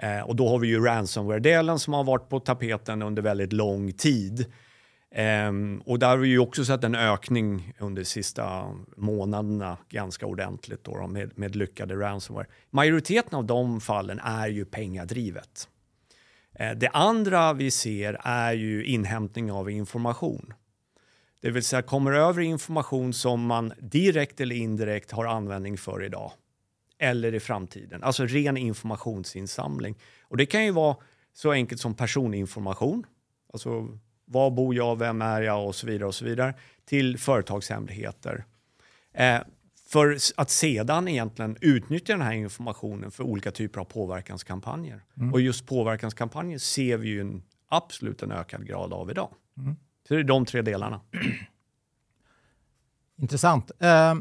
Eh, 0.02 0.22
och 0.22 0.36
då 0.36 0.50
har 0.50 0.60
vi 0.60 0.68
ju 0.68 0.80
ransomware-delen 0.86 1.80
som 1.80 1.94
har 1.94 2.04
varit 2.04 2.30
på 2.30 2.40
tapeten 2.40 3.02
under 3.02 3.22
väldigt 3.22 3.54
lång 3.54 3.92
tid. 3.92 4.46
Eh, 5.16 5.52
och 5.86 6.00
där 6.00 6.08
har 6.08 6.18
vi 6.18 6.28
ju 6.28 6.40
också 6.40 6.66
sett 6.66 6.84
en 6.84 6.96
ökning 6.96 7.74
under 7.80 8.02
de 8.02 8.06
sista 8.06 8.64
månaderna 8.98 9.78
ganska 9.90 10.26
ordentligt 10.26 10.84
då, 10.84 11.08
med, 11.08 11.38
med 11.38 11.56
lyckade 11.56 11.96
ransomware. 11.96 12.48
Majoriteten 12.70 13.38
av 13.38 13.46
de 13.46 13.82
fallen 13.82 14.20
är 14.20 14.48
ju 14.48 14.66
pengadrivet. 14.66 15.68
Eh, 16.56 16.72
det 16.72 16.90
andra 16.90 17.54
vi 17.54 17.72
ser 17.72 18.18
är 18.24 18.54
ju 18.54 18.86
inhämtning 18.86 19.52
av 19.52 19.70
information. 19.70 20.54
Det 21.42 21.52
vill 21.52 21.64
säga 21.64 21.82
kommer 21.82 22.12
över 22.12 22.42
information 22.42 23.14
som 23.14 23.46
man 23.46 23.74
direkt 23.80 24.42
eller 24.42 24.56
indirekt 24.56 25.12
har 25.12 25.26
användning 25.26 25.78
för 25.78 26.04
idag 26.04 26.32
eller 27.02 27.34
i 27.34 27.40
framtiden. 27.40 28.04
Alltså 28.04 28.26
ren 28.26 28.58
informationsinsamling. 28.58 29.96
Och 30.22 30.38
det 30.38 30.46
kan 30.46 30.66
ju 30.66 30.72
vara 30.72 30.96
så 31.34 31.52
enkelt 31.52 31.82
som 31.82 31.96
personinformation. 31.96 33.06
Alltså 33.54 33.98
var 34.26 34.52
bor 34.52 34.76
jag, 34.76 35.00
vem 35.00 35.22
är 35.22 35.42
jag 35.42 35.68
och 35.68 35.76
så 35.76 35.88
vidare 35.88 36.08
och 36.08 36.16
så 36.16 36.26
vidare 36.26 36.54
till 36.86 37.18
företagshemligheter. 37.18 38.46
Eh, 39.14 39.40
för 39.90 40.18
att 40.36 40.50
sedan 40.50 41.08
egentligen 41.08 41.58
utnyttja 41.62 42.14
den 42.14 42.22
här 42.22 42.34
informationen 42.34 43.12
för 43.12 43.24
olika 43.24 43.52
typer 43.52 43.80
av 43.80 43.86
påverkanskampanjer. 43.86 45.04
Mm. 45.18 45.34
Och 45.34 45.42
just 45.42 45.68
påverkanskampanjer 45.68 46.58
ser 46.58 46.98
vi 46.98 47.10
ju 47.10 47.22
en, 47.22 47.44
absolut 47.70 48.24
en 48.24 48.32
ökad 48.32 48.68
grad 48.68 48.94
av 48.94 49.12
idag. 49.12 49.30
Mm. 49.58 49.76
Så 50.08 50.14
det 50.14 50.20
är 50.20 50.24
de 50.24 50.46
tre 50.46 50.62
delarna. 50.62 51.02
Intressant. 53.18 53.72
Eh, 53.80 54.16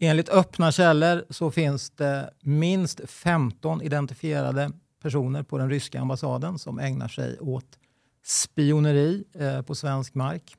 enligt 0.00 0.28
öppna 0.28 0.72
källor 0.72 1.24
så 1.30 1.50
finns 1.50 1.90
det 1.90 2.30
minst 2.40 3.00
15 3.06 3.82
identifierade 3.82 4.70
personer 5.02 5.42
på 5.42 5.58
den 5.58 5.70
ryska 5.70 6.00
ambassaden 6.00 6.58
som 6.58 6.78
ägnar 6.78 7.08
sig 7.08 7.38
åt 7.40 7.78
spioneri 8.24 9.24
eh, 9.34 9.62
på 9.62 9.74
svensk 9.74 10.14
mark. 10.14 10.56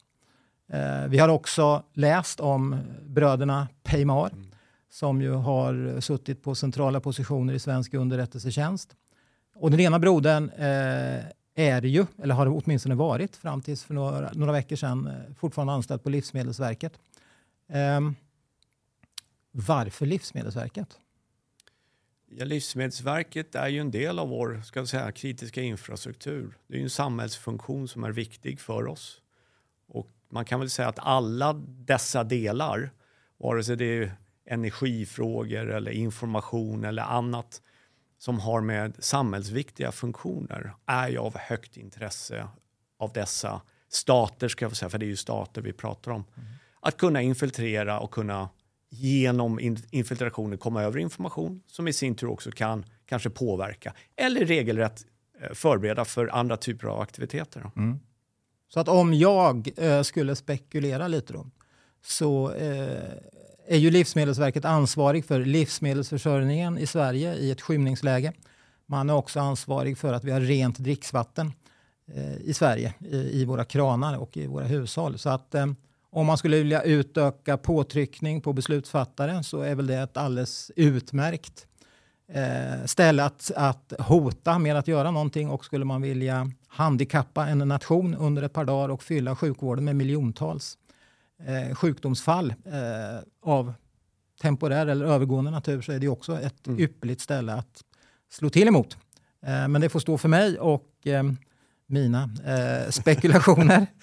Eh, 0.70 1.08
vi 1.08 1.18
har 1.18 1.30
också 1.30 1.84
läst 1.94 2.40
om 2.40 2.78
bröderna 3.06 3.68
Peymar 3.84 4.30
mm. 4.34 4.52
som 4.90 5.22
ju 5.22 5.32
har 5.32 6.02
suttit 6.02 6.44
på 6.44 6.56
centrala 6.56 7.00
positioner 7.00 7.54
i 7.54 7.60
svensk 7.60 7.94
underrättelsetjänst. 7.94 8.96
Och 9.56 9.72
den 9.72 9.80
ena 9.80 10.00
brodern 10.00 10.50
eh, 10.50 11.26
är 11.56 11.82
ju, 11.82 12.06
eller 12.24 12.36
har 12.36 12.62
åtminstone 12.64 12.96
varit 12.96 13.36
fram 13.36 13.62
tills 13.62 13.84
för 13.84 13.94
några, 13.94 14.32
några 14.34 14.52
veckor 14.52 14.76
sedan, 14.76 15.10
fortfarande 15.38 15.74
anställd 15.74 16.04
på 16.04 16.10
Livsmedelsverket. 16.10 16.94
Varför 19.52 20.06
Livsmedelsverket? 20.06 21.00
Ja, 22.30 22.46
Livsmedelsverket 22.46 23.56
är 23.56 23.68
ju 23.68 23.80
en 23.80 23.92
del 23.92 24.20
av 24.20 24.30
vår 24.30 24.62
ska 24.62 24.86
säga, 24.86 25.12
kritiska 25.12 25.62
infrastruktur. 25.62 26.58
Det 26.68 26.78
är 26.78 26.82
en 26.82 26.90
samhällsfunktion 26.90 27.88
som 27.88 28.04
är 28.04 28.12
viktig 28.12 28.60
för 28.60 28.88
oss. 28.88 29.22
Och 29.88 30.08
man 30.30 30.46
kan 30.46 30.60
väl 30.60 30.70
säga 30.70 30.88
att 30.88 31.00
alla 31.00 31.54
dessa 31.68 32.24
delar, 32.24 32.92
vare 33.38 33.64
sig 33.64 33.78
det 33.78 33.86
är 33.86 34.16
energifrågor 34.46 35.70
eller 35.72 35.92
information 35.92 36.84
eller 36.84 37.04
annat 37.04 37.62
som 38.18 38.40
har 38.40 38.62
med 38.62 39.04
samhällsviktiga 39.04 39.92
funktioner, 39.92 40.74
är 40.86 41.10
ju 41.10 41.18
av 41.18 41.38
högt 41.38 41.78
intresse 41.78 42.48
av 43.00 43.14
dessa 43.14 43.62
stater, 43.90 44.48
ska 44.48 44.66
jag 44.66 44.78
säga, 44.78 44.90
för 44.90 44.98
det 44.98 45.06
är 45.06 45.08
ju 45.08 45.16
stater 45.16 45.62
vi 45.62 45.74
pratar 45.74 46.12
om. 46.12 46.24
Mm. 46.36 46.50
Att 46.80 46.98
kunna 46.98 47.22
infiltrera 47.22 48.00
och 48.00 48.12
kunna 48.12 48.50
genom 48.94 49.60
infiltrationen 49.92 50.58
komma 50.58 50.84
över 50.84 51.00
information 51.00 51.62
som 51.68 51.88
i 51.88 51.94
sin 51.94 52.16
tur 52.16 52.30
också 52.30 52.52
kan 52.52 52.86
kanske 53.06 53.30
påverka 53.30 53.94
eller 54.16 54.46
regelrätt 54.46 55.06
eh, 55.42 55.54
förbereda 55.54 56.06
för 56.06 56.28
andra 56.28 56.58
typer 56.58 56.88
av 56.88 57.00
aktiviteter. 57.00 57.72
Mm. 57.76 58.00
Så 58.74 58.80
att 58.80 58.88
om 58.88 59.14
jag 59.14 59.70
eh, 59.78 60.02
skulle 60.02 60.36
spekulera 60.36 61.08
lite 61.08 61.34
då, 61.34 61.48
så 62.02 62.52
eh, 62.52 63.14
är 63.68 63.78
ju 63.78 63.92
Livsmedelsverket 63.92 64.66
ansvarig 64.66 65.26
för 65.26 65.46
livsmedelsförsörjningen 65.46 66.78
i 66.78 66.88
Sverige 66.88 67.36
i 67.36 67.52
ett 67.52 67.62
skymningsläge. 67.62 68.34
Man 68.86 69.10
är 69.10 69.16
också 69.16 69.40
ansvarig 69.40 69.98
för 69.98 70.14
att 70.14 70.24
vi 70.24 70.32
har 70.32 70.42
rent 70.42 70.80
dricksvatten 70.80 71.54
eh, 72.14 72.38
i 72.38 72.54
Sverige 72.54 72.94
i, 73.00 73.42
i, 73.42 73.46
våra 73.46 73.66
kranar 73.66 74.18
och 74.18 74.38
i 74.38 74.48
våra 74.48 74.66
hushåll. 74.66 75.18
Så 75.18 75.30
att 75.30 75.56
eh, 75.56 75.68
om 76.12 76.26
man 76.26 76.38
skulle 76.38 76.58
vilja 76.58 76.82
utöka 76.82 77.58
påtryckning 77.58 78.42
på 78.42 78.54
beslutsfattare 78.54 79.44
så 79.44 79.62
är 79.62 79.76
väl 79.76 79.88
det 79.88 79.98
ett 79.98 80.18
alldeles 80.18 80.72
utmärkt 80.76 81.68
eh, 82.28 82.86
ställe 82.86 83.24
att, 83.24 83.52
att 83.56 83.94
hota 84.00 84.60
med 84.60 84.76
att 84.76 84.88
göra 84.88 85.12
någonting 85.12 85.50
och 85.50 85.66
skulle 85.66 85.86
man 85.86 86.02
vilja 86.02 86.52
handikappa 86.68 87.48
en 87.48 87.58
nation 87.58 88.16
under 88.16 88.44
ett 88.44 88.54
par 88.54 88.66
dagar 88.66 88.90
och 88.90 89.04
fylla 89.04 89.36
sjukvården 89.36 89.86
med 89.86 89.96
miljontals 89.96 90.78
eh, 91.46 91.76
sjukdomsfall 91.76 92.54
eh, 92.66 93.20
av 93.42 93.74
temporär 94.42 94.88
eller 94.88 95.06
övergående 95.06 95.52
natur 95.52 95.82
så 95.82 95.92
är 95.92 96.00
det 96.00 96.08
också 96.08 96.40
ett 96.40 96.68
mm. 96.68 96.80
ypperligt 96.80 97.22
ställe 97.22 97.54
att 97.54 97.84
slå 98.30 98.50
till 98.50 98.68
emot. 98.68 98.98
Eh, 99.46 99.68
men 99.68 99.82
det 99.82 99.90
får 99.90 100.00
stå 100.00 100.18
för 100.18 100.30
mig 100.30 100.60
och 100.60 101.08
eh, 101.08 101.24
mina 101.88 102.30
eh, 102.46 102.90
spekulationer. 102.90 103.88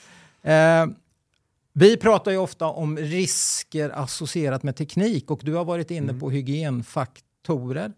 Vi 1.79 1.97
pratar 1.97 2.31
ju 2.31 2.37
ofta 2.37 2.67
om 2.67 2.97
risker 2.97 3.91
associerat 3.91 4.63
med 4.63 4.77
teknik 4.77 5.31
och 5.31 5.41
du 5.45 5.55
har 5.55 5.65
varit 5.65 5.91
inne 5.91 6.09
mm. 6.09 6.21
på 6.21 6.31
hygienfaktorer. 6.31 7.93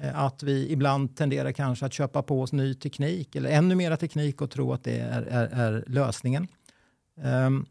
Eh, 0.00 0.18
att 0.18 0.42
vi 0.42 0.72
ibland 0.72 1.16
tenderar 1.16 1.52
kanske 1.52 1.86
att 1.86 1.92
köpa 1.92 2.22
på 2.22 2.42
oss 2.42 2.52
ny 2.52 2.74
teknik 2.74 3.36
eller 3.36 3.50
ännu 3.50 3.74
mera 3.74 3.96
teknik 3.96 4.40
och 4.40 4.50
tro 4.50 4.72
att 4.72 4.84
det 4.84 4.98
är, 4.98 5.22
är, 5.22 5.46
är 5.46 5.84
lösningen. 5.86 6.48
Um, 7.46 7.66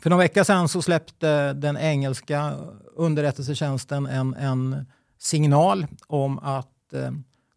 för 0.00 0.10
några 0.10 0.22
veckor 0.22 0.44
sedan 0.44 0.68
så 0.68 0.82
släppte 0.82 1.52
den 1.52 1.76
engelska 1.76 2.56
underrättelsetjänsten 2.94 4.06
en, 4.06 4.34
en 4.34 4.86
signal 5.18 5.86
om 6.06 6.38
att 6.38 6.92
eh, 6.92 7.10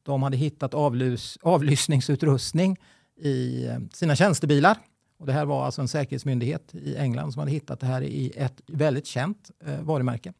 de 0.04 0.24
hade 0.24 0.38
hittat 0.38 0.74
avlys, 0.74 1.38
avlyssningsutrustning 1.42 2.78
i 3.18 3.66
eh, 3.66 3.78
sina 3.94 4.16
tjänstebilar. 4.16 4.78
Och 5.20 5.26
det 5.26 5.34
här 5.34 5.46
var 5.46 5.66
alltså 5.66 5.82
en 5.82 5.88
säkerhetsmyndighet 5.88 6.76
i 6.76 6.96
England 6.96 7.32
som 7.32 7.40
hade 7.40 7.52
hittat 7.52 7.80
det 7.80 7.88
här 7.88 8.02
i 8.02 8.32
ett 8.36 8.62
väldigt 8.68 9.06
känt 9.06 9.52
eh, 9.66 9.82
varumärke. 9.82 10.34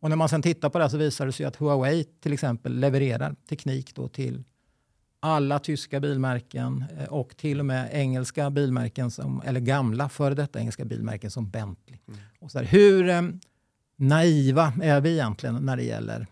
Och 0.00 0.08
när 0.10 0.16
man 0.16 0.28
sen 0.28 0.42
tittar 0.42 0.70
på 0.70 0.78
det 0.78 0.90
så 0.90 0.96
visar 0.96 1.26
det 1.26 1.32
sig 1.32 1.46
att 1.46 1.56
Huawei 1.56 2.04
till 2.04 2.32
exempel 2.32 2.80
levererar 2.80 3.34
teknik 3.48 3.94
då 3.94 4.08
till 4.08 4.44
alla 5.20 5.58
tyska 5.58 6.00
bilmärken 6.00 6.84
eh, 6.98 7.04
och 7.04 7.36
till 7.36 7.60
och 7.60 7.66
med 7.66 7.88
engelska 7.92 8.50
bilmärken, 8.50 9.10
som, 9.10 9.42
eller 9.44 9.60
gamla 9.60 10.08
före 10.08 10.34
detta 10.34 10.58
engelska 10.60 10.84
bilmärken 10.84 11.30
som 11.30 11.50
Bentley. 11.50 11.98
Mm. 12.08 12.20
Och 12.38 12.50
så 12.50 12.58
här, 12.58 12.66
hur 12.66 13.08
eh, 13.08 13.22
naiva 13.96 14.72
är 14.82 15.00
vi 15.00 15.12
egentligen 15.12 15.54
när 15.54 15.76
det 15.76 15.84
gäller 15.84 16.26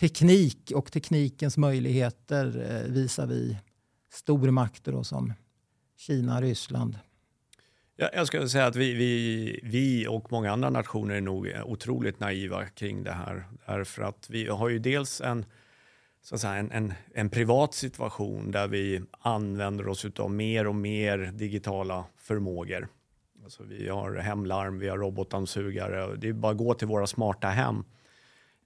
teknik 0.00 0.72
och 0.74 0.92
teknikens 0.92 1.56
möjligheter 1.56 2.70
eh, 2.70 2.92
visar 2.92 3.26
vi 3.26 3.58
stormakter 4.12 4.92
då, 4.92 5.04
som 5.04 5.32
Kina, 5.96 6.40
Ryssland, 6.40 6.98
jag 7.96 8.26
skulle 8.26 8.48
säga 8.48 8.66
att 8.66 8.76
vi, 8.76 8.94
vi, 8.94 9.60
vi 9.62 10.06
och 10.06 10.32
många 10.32 10.52
andra 10.52 10.70
nationer 10.70 11.14
är 11.14 11.20
nog 11.20 11.52
otroligt 11.64 12.20
naiva 12.20 12.66
kring 12.66 13.02
det 13.02 13.12
här. 13.12 13.44
Därför 13.66 14.02
att 14.02 14.30
vi 14.30 14.48
har 14.48 14.68
ju 14.68 14.78
dels 14.78 15.20
en, 15.20 15.44
så 16.22 16.34
att 16.34 16.40
säga, 16.40 16.54
en, 16.54 16.70
en, 16.70 16.94
en 17.14 17.30
privat 17.30 17.74
situation 17.74 18.50
där 18.50 18.68
vi 18.68 19.02
använder 19.20 19.88
oss 19.88 20.06
av 20.18 20.30
mer 20.30 20.66
och 20.66 20.74
mer 20.74 21.18
digitala 21.18 22.04
förmågor. 22.16 22.88
Alltså 23.44 23.62
vi 23.62 23.88
har 23.88 24.16
hemlarm, 24.16 24.78
vi 24.78 24.88
har 24.88 24.98
robotdammsugare. 24.98 26.16
Det 26.16 26.28
är 26.28 26.32
bara 26.32 26.52
att 26.52 26.58
gå 26.58 26.74
till 26.74 26.88
våra 26.88 27.06
smarta 27.06 27.48
hem. 27.48 27.84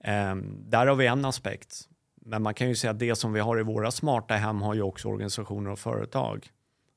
Um, 0.07 0.71
där 0.71 0.87
har 0.87 0.95
vi 0.95 1.07
en 1.07 1.25
aspekt. 1.25 1.89
Men 2.15 2.43
man 2.43 2.55
kan 2.55 2.69
ju 2.69 2.75
säga 2.75 2.91
att 2.91 2.99
det 2.99 3.17
som 3.17 3.33
vi 3.33 3.41
har 3.41 3.61
i 3.61 3.63
våra 3.63 3.91
smarta 3.91 4.35
hem 4.35 4.63
har 4.63 4.75
ju 4.75 4.83
också 4.83 5.09
organisationer 5.09 5.71
och 5.71 5.79
företag. 5.79 6.49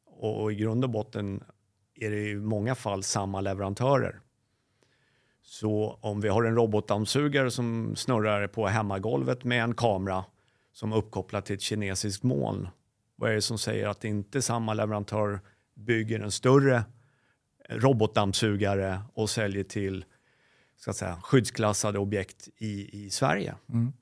Och, 0.05 0.41
och 0.41 0.51
i 0.51 0.55
grund 0.55 0.83
och 0.83 0.89
botten 0.89 1.43
är 1.99 2.11
det 2.11 2.29
i 2.29 2.35
många 2.35 2.75
fall 2.75 3.03
samma 3.03 3.41
leverantörer. 3.41 4.19
Så 5.43 5.99
om 6.01 6.21
vi 6.21 6.29
har 6.29 6.43
en 6.43 6.55
robotdammsugare 6.55 7.51
som 7.51 7.95
snurrar 7.95 8.47
på 8.47 8.67
hemmagolvet 8.67 9.43
med 9.43 9.63
en 9.63 9.73
kamera 9.73 10.25
som 10.73 10.91
är 10.91 10.97
uppkopplad 10.97 11.45
till 11.45 11.55
ett 11.55 11.61
kinesiskt 11.61 12.23
moln. 12.23 12.67
Vad 13.15 13.29
är 13.31 13.35
det 13.35 13.41
som 13.41 13.57
säger 13.57 13.87
att 13.87 14.03
inte 14.03 14.41
samma 14.41 14.73
leverantör 14.73 15.39
bygger 15.73 16.19
en 16.19 16.31
större 16.31 16.83
robotdammsugare 17.69 19.01
och 19.13 19.29
säljer 19.29 19.63
till 19.63 20.05
ska 20.77 20.93
säga, 20.93 21.19
skyddsklassade 21.23 21.99
objekt 21.99 22.49
i, 22.57 23.05
i 23.05 23.09
Sverige? 23.09 23.55
Mm. 23.69 23.93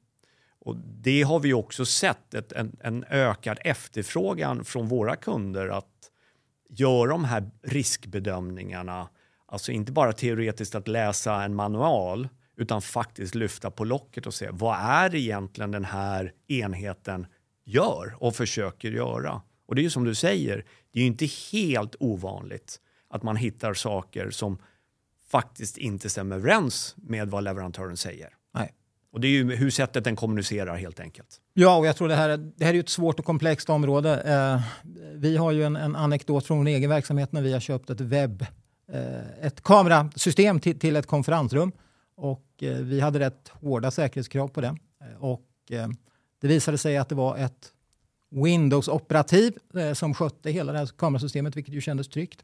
Och 0.60 0.76
det 0.78 1.22
har 1.22 1.40
vi 1.40 1.54
också 1.54 1.86
sett, 1.86 2.34
ett, 2.34 2.52
en, 2.52 2.76
en 2.80 3.04
ökad 3.04 3.58
efterfrågan 3.62 4.66
från 4.66 4.88
våra 4.88 5.16
kunder 5.16 5.68
att 5.68 6.12
göra 6.70 7.12
de 7.12 7.24
här 7.24 7.50
riskbedömningarna, 7.64 9.10
alltså 9.46 9.72
inte 9.72 9.92
bara 9.92 10.14
teoretiskt 10.14 10.76
att 10.76 10.88
läsa 10.88 11.44
en 11.44 11.56
manual, 11.56 12.30
utan 12.58 12.82
faktiskt 12.82 13.36
lyfta 13.36 13.72
på 13.72 13.84
locket 13.84 14.28
och 14.28 14.34
se 14.34 14.50
vad 14.52 14.80
är 14.80 15.10
det 15.10 15.20
egentligen 15.20 15.72
den 15.72 15.86
här 15.86 16.34
enheten 16.48 17.28
gör 17.66 18.16
och 18.20 18.36
försöker 18.36 18.92
göra. 18.92 19.42
Och 19.66 19.76
det 19.76 19.82
är 19.82 19.84
ju 19.84 19.90
som 19.90 20.04
du 20.04 20.16
säger, 20.16 20.66
det 20.92 21.00
är 21.00 21.02
ju 21.02 21.08
inte 21.08 21.26
helt 21.52 21.96
ovanligt 22.00 22.80
att 23.10 23.24
man 23.24 23.36
hittar 23.36 23.74
saker 23.74 24.30
som 24.30 24.58
faktiskt 25.28 25.78
inte 25.78 26.10
stämmer 26.10 26.36
överens 26.36 26.96
med 26.98 27.30
vad 27.30 27.44
leverantören 27.44 27.98
säger. 27.98 28.30
Och 29.18 29.22
det 29.22 29.28
är 29.28 29.32
ju 29.32 29.56
hur 29.56 29.70
sättet 29.70 30.04
den 30.04 30.16
kommunicerar 30.16 30.76
helt 30.76 31.00
enkelt. 31.00 31.28
Ja, 31.54 31.78
och 31.78 31.88
jag 31.88 31.96
tror 31.96 32.08
det 32.08 32.16
här, 32.16 32.38
det 32.38 32.66
här 32.66 32.74
är 32.74 32.80
ett 32.80 32.90
svårt 32.90 33.20
och 33.20 33.26
komplext 33.26 33.70
område. 33.70 34.22
Eh, 34.22 34.62
vi 35.16 35.38
har 35.38 35.52
ju 35.52 35.64
en, 35.64 35.76
en 35.76 35.96
anekdot 35.96 36.46
från 36.46 36.58
vår 36.58 36.68
egen 36.68 36.90
verksamhet 36.90 37.32
när 37.32 37.42
vi 37.42 37.54
har 37.54 37.60
köpt 37.60 37.90
ett 37.90 38.02
webb, 38.02 38.46
eh, 38.92 39.46
ett 39.46 39.64
kamerasystem 39.64 40.60
till, 40.60 40.80
till 40.80 40.96
ett 40.96 41.08
konferensrum. 41.08 41.72
Och 42.18 42.46
eh, 42.62 42.78
vi 42.78 43.00
hade 43.00 43.20
rätt 43.20 43.52
hårda 43.62 43.92
säkerhetskrav 43.92 44.48
på 44.48 44.62
det. 44.62 44.78
Eh, 45.02 45.24
och 45.24 45.48
eh, 45.70 45.88
det 46.42 46.48
visade 46.48 46.78
sig 46.78 46.98
att 46.98 47.10
det 47.10 47.16
var 47.16 47.38
ett 47.38 47.72
Windows-operativ 48.32 49.54
eh, 49.74 49.94
som 49.94 50.14
skötte 50.14 50.52
hela 50.52 50.72
det 50.72 50.78
här 50.78 50.90
kamerasystemet, 50.98 51.58
vilket 51.58 51.74
ju 51.74 51.82
kändes 51.82 52.08
tryggt. 52.08 52.44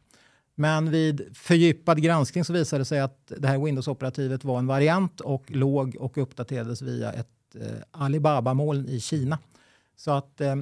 Men 0.55 0.91
vid 0.91 1.37
fördjupad 1.37 2.01
granskning 2.01 2.45
så 2.45 2.53
visade 2.53 2.81
det 2.81 2.85
sig 2.85 2.99
att 2.99 3.31
det 3.37 3.47
här 3.47 3.57
Windows-operativet 3.57 4.43
var 4.43 4.59
en 4.59 4.67
variant 4.67 5.21
och 5.21 5.51
låg 5.51 5.95
och 5.99 6.17
uppdaterades 6.17 6.81
via 6.81 7.11
ett 7.11 7.55
eh, 7.55 7.67
Alibaba-moln 7.91 8.87
i 8.87 8.99
Kina. 8.99 9.39
Så 9.95 10.11
att 10.11 10.41
eh, 10.41 10.51
eh, 10.51 10.57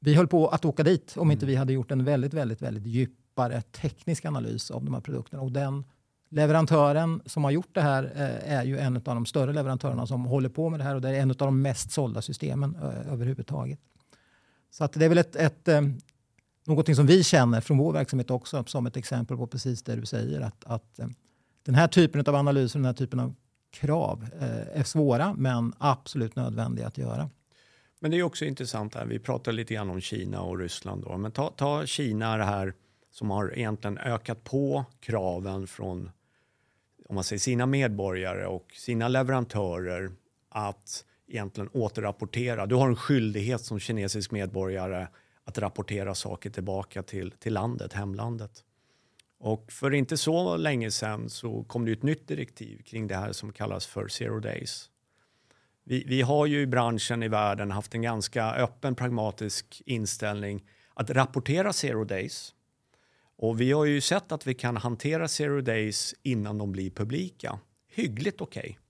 vi 0.00 0.14
höll 0.14 0.26
på 0.28 0.48
att 0.48 0.64
åka 0.64 0.82
dit 0.82 1.14
om 1.16 1.30
inte 1.30 1.44
mm. 1.44 1.50
vi 1.50 1.56
hade 1.56 1.72
gjort 1.72 1.90
en 1.90 2.04
väldigt, 2.04 2.34
väldigt, 2.34 2.62
väldigt 2.62 2.86
djupare 2.86 3.62
teknisk 3.62 4.24
analys 4.24 4.70
av 4.70 4.84
de 4.84 4.94
här 4.94 5.00
produkterna. 5.00 5.42
Och 5.42 5.52
den 5.52 5.84
leverantören 6.34 7.22
som 7.26 7.44
har 7.44 7.50
gjort 7.50 7.74
det 7.74 7.80
här 7.80 8.04
eh, 8.14 8.52
är 8.52 8.64
ju 8.64 8.78
en 8.78 8.96
av 8.96 9.02
de 9.02 9.26
större 9.26 9.52
leverantörerna 9.52 10.06
som 10.06 10.24
håller 10.24 10.48
på 10.48 10.70
med 10.70 10.80
det 10.80 10.84
här 10.84 10.94
och 10.94 11.00
det 11.00 11.08
är 11.08 11.14
en 11.14 11.30
av 11.30 11.36
de 11.36 11.62
mest 11.62 11.90
sålda 11.90 12.22
systemen 12.22 12.76
eh, 12.82 13.12
överhuvudtaget. 13.12 13.78
Så 14.70 14.84
att 14.84 14.92
det 14.92 15.04
är 15.04 15.08
väl 15.08 15.18
ett, 15.18 15.36
ett 15.36 15.68
eh, 15.68 15.80
någonting 16.66 16.94
som 16.94 17.06
vi 17.06 17.24
känner 17.24 17.60
från 17.60 17.78
vår 17.78 17.92
verksamhet 17.92 18.30
också 18.30 18.64
som 18.66 18.86
ett 18.86 18.96
exempel 18.96 19.36
på 19.36 19.46
precis 19.46 19.82
det 19.82 19.96
du 19.96 20.06
säger. 20.06 20.40
Att, 20.40 20.64
att 20.64 20.98
eh, 20.98 21.06
den 21.64 21.74
här 21.74 21.88
typen 21.88 22.24
av 22.26 22.34
analyser, 22.34 22.78
den 22.78 22.86
här 22.86 22.92
typen 22.92 23.20
av 23.20 23.34
krav 23.70 24.26
eh, 24.40 24.80
är 24.80 24.84
svåra 24.84 25.34
men 25.34 25.72
absolut 25.78 26.36
nödvändiga 26.36 26.86
att 26.86 26.98
göra. 26.98 27.30
Men 28.00 28.10
det 28.10 28.18
är 28.18 28.22
också 28.22 28.44
intressant 28.44 28.94
här, 28.94 29.06
vi 29.06 29.18
pratar 29.18 29.52
lite 29.52 29.74
grann 29.74 29.90
om 29.90 30.00
Kina 30.00 30.40
och 30.40 30.58
Ryssland 30.58 31.02
då, 31.02 31.16
men 31.16 31.32
ta, 31.32 31.50
ta 31.50 31.86
Kina 31.86 32.36
det 32.36 32.44
här 32.44 32.74
som 33.10 33.30
har 33.30 33.58
egentligen 33.58 33.98
ökat 33.98 34.44
på 34.44 34.84
kraven 35.00 35.66
från 35.66 36.10
om 37.08 37.14
man 37.14 37.24
säger 37.24 37.40
sina 37.40 37.66
medborgare 37.66 38.46
och 38.46 38.66
sina 38.74 39.08
leverantörer 39.08 40.12
att 40.48 41.04
egentligen 41.28 41.70
återrapportera. 41.72 42.66
Du 42.66 42.74
har 42.74 42.88
en 42.88 42.96
skyldighet 42.96 43.60
som 43.60 43.78
kinesisk 43.78 44.30
medborgare 44.30 45.08
att 45.44 45.58
rapportera 45.58 46.14
saker 46.14 46.50
tillbaka 46.50 47.02
till, 47.02 47.30
till 47.30 47.52
landet, 47.52 47.92
hemlandet. 47.92 48.64
Och 49.38 49.72
för 49.72 49.94
inte 49.94 50.16
så 50.16 50.56
länge 50.56 50.90
sedan 50.90 51.30
så 51.30 51.64
kom 51.64 51.84
det 51.84 51.92
ett 51.92 52.02
nytt 52.02 52.28
direktiv 52.28 52.82
kring 52.82 53.06
det 53.06 53.16
här 53.16 53.32
som 53.32 53.52
kallas 53.52 53.86
för 53.86 54.08
zero 54.08 54.40
days. 54.40 54.90
Vi, 55.84 56.04
vi 56.06 56.22
har 56.22 56.46
ju 56.46 56.60
i 56.60 56.66
branschen 56.66 57.22
i 57.22 57.28
världen 57.28 57.70
haft 57.70 57.94
en 57.94 58.02
ganska 58.02 58.54
öppen 58.54 58.94
pragmatisk 58.94 59.82
inställning 59.86 60.64
att 60.94 61.10
rapportera 61.10 61.72
zero 61.72 62.04
days. 62.04 62.54
Och 63.36 63.60
vi 63.60 63.72
har 63.72 63.84
ju 63.84 64.00
sett 64.00 64.32
att 64.32 64.46
vi 64.46 64.54
kan 64.54 64.76
hantera 64.76 65.28
zero 65.28 65.60
days 65.60 66.14
innan 66.22 66.58
de 66.58 66.72
blir 66.72 66.90
publika. 66.90 67.58
hyggligt 67.88 68.40
okej. 68.40 68.60
Okay. 68.60 68.83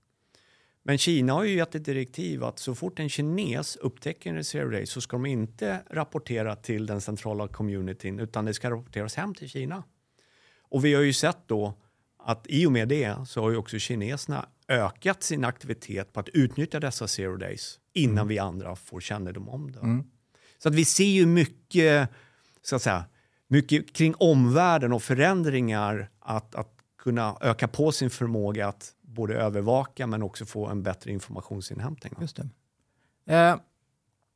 Men 0.87 0.97
Kina 0.97 1.33
har 1.33 1.43
ju 1.43 1.55
gett 1.55 1.75
ett 1.75 1.85
direktiv 1.85 2.43
att 2.43 2.59
så 2.59 2.75
fort 2.75 2.99
en 2.99 3.09
kines 3.09 3.75
upptäcker 3.75 4.33
en 4.33 4.43
zero 4.43 4.69
day 4.69 4.85
så 4.85 5.01
ska 5.01 5.15
de 5.17 5.25
inte 5.25 5.83
rapportera 5.89 6.55
till 6.55 6.85
den 6.85 7.01
centrala 7.01 7.47
communityn 7.47 8.19
utan 8.19 8.45
det 8.45 8.53
ska 8.53 8.71
rapporteras 8.71 9.15
hem 9.15 9.33
till 9.33 9.49
Kina. 9.49 9.83
Och 10.59 10.85
vi 10.85 10.93
har 10.93 11.01
ju 11.01 11.13
sett 11.13 11.37
då 11.47 11.73
att 12.19 12.45
i 12.49 12.65
och 12.65 12.71
med 12.71 12.87
det 12.87 13.27
så 13.27 13.41
har 13.41 13.51
ju 13.51 13.57
också 13.57 13.79
kineserna 13.79 14.49
ökat 14.67 15.23
sin 15.23 15.45
aktivitet 15.45 16.13
på 16.13 16.19
att 16.19 16.29
utnyttja 16.29 16.79
dessa 16.79 17.07
zero 17.07 17.37
days 17.37 17.79
innan 17.93 18.17
mm. 18.17 18.27
vi 18.27 18.39
andra 18.39 18.75
får 18.75 18.99
kännedom 18.99 19.49
om 19.49 19.71
det. 19.71 19.79
Mm. 19.79 20.03
Så 20.57 20.69
att 20.69 20.75
vi 20.75 20.85
ser 20.85 21.03
ju 21.03 21.25
mycket, 21.25 22.09
så 22.61 22.75
att 22.75 22.81
säga, 22.81 23.05
mycket 23.47 23.93
kring 23.93 24.15
omvärlden 24.17 24.93
och 24.93 25.03
förändringar 25.03 26.09
att, 26.19 26.55
att 26.55 26.71
kunna 26.97 27.37
öka 27.41 27.67
på 27.67 27.91
sin 27.91 28.09
förmåga 28.09 28.67
att 28.67 28.94
både 29.15 29.33
övervaka 29.33 30.07
men 30.07 30.23
också 30.23 30.45
få 30.45 30.67
en 30.67 30.83
bättre 30.83 31.11
informationsinhämtning. 31.11 32.13
Just 32.21 32.35
det. 32.35 32.49
Eh, 33.35 33.55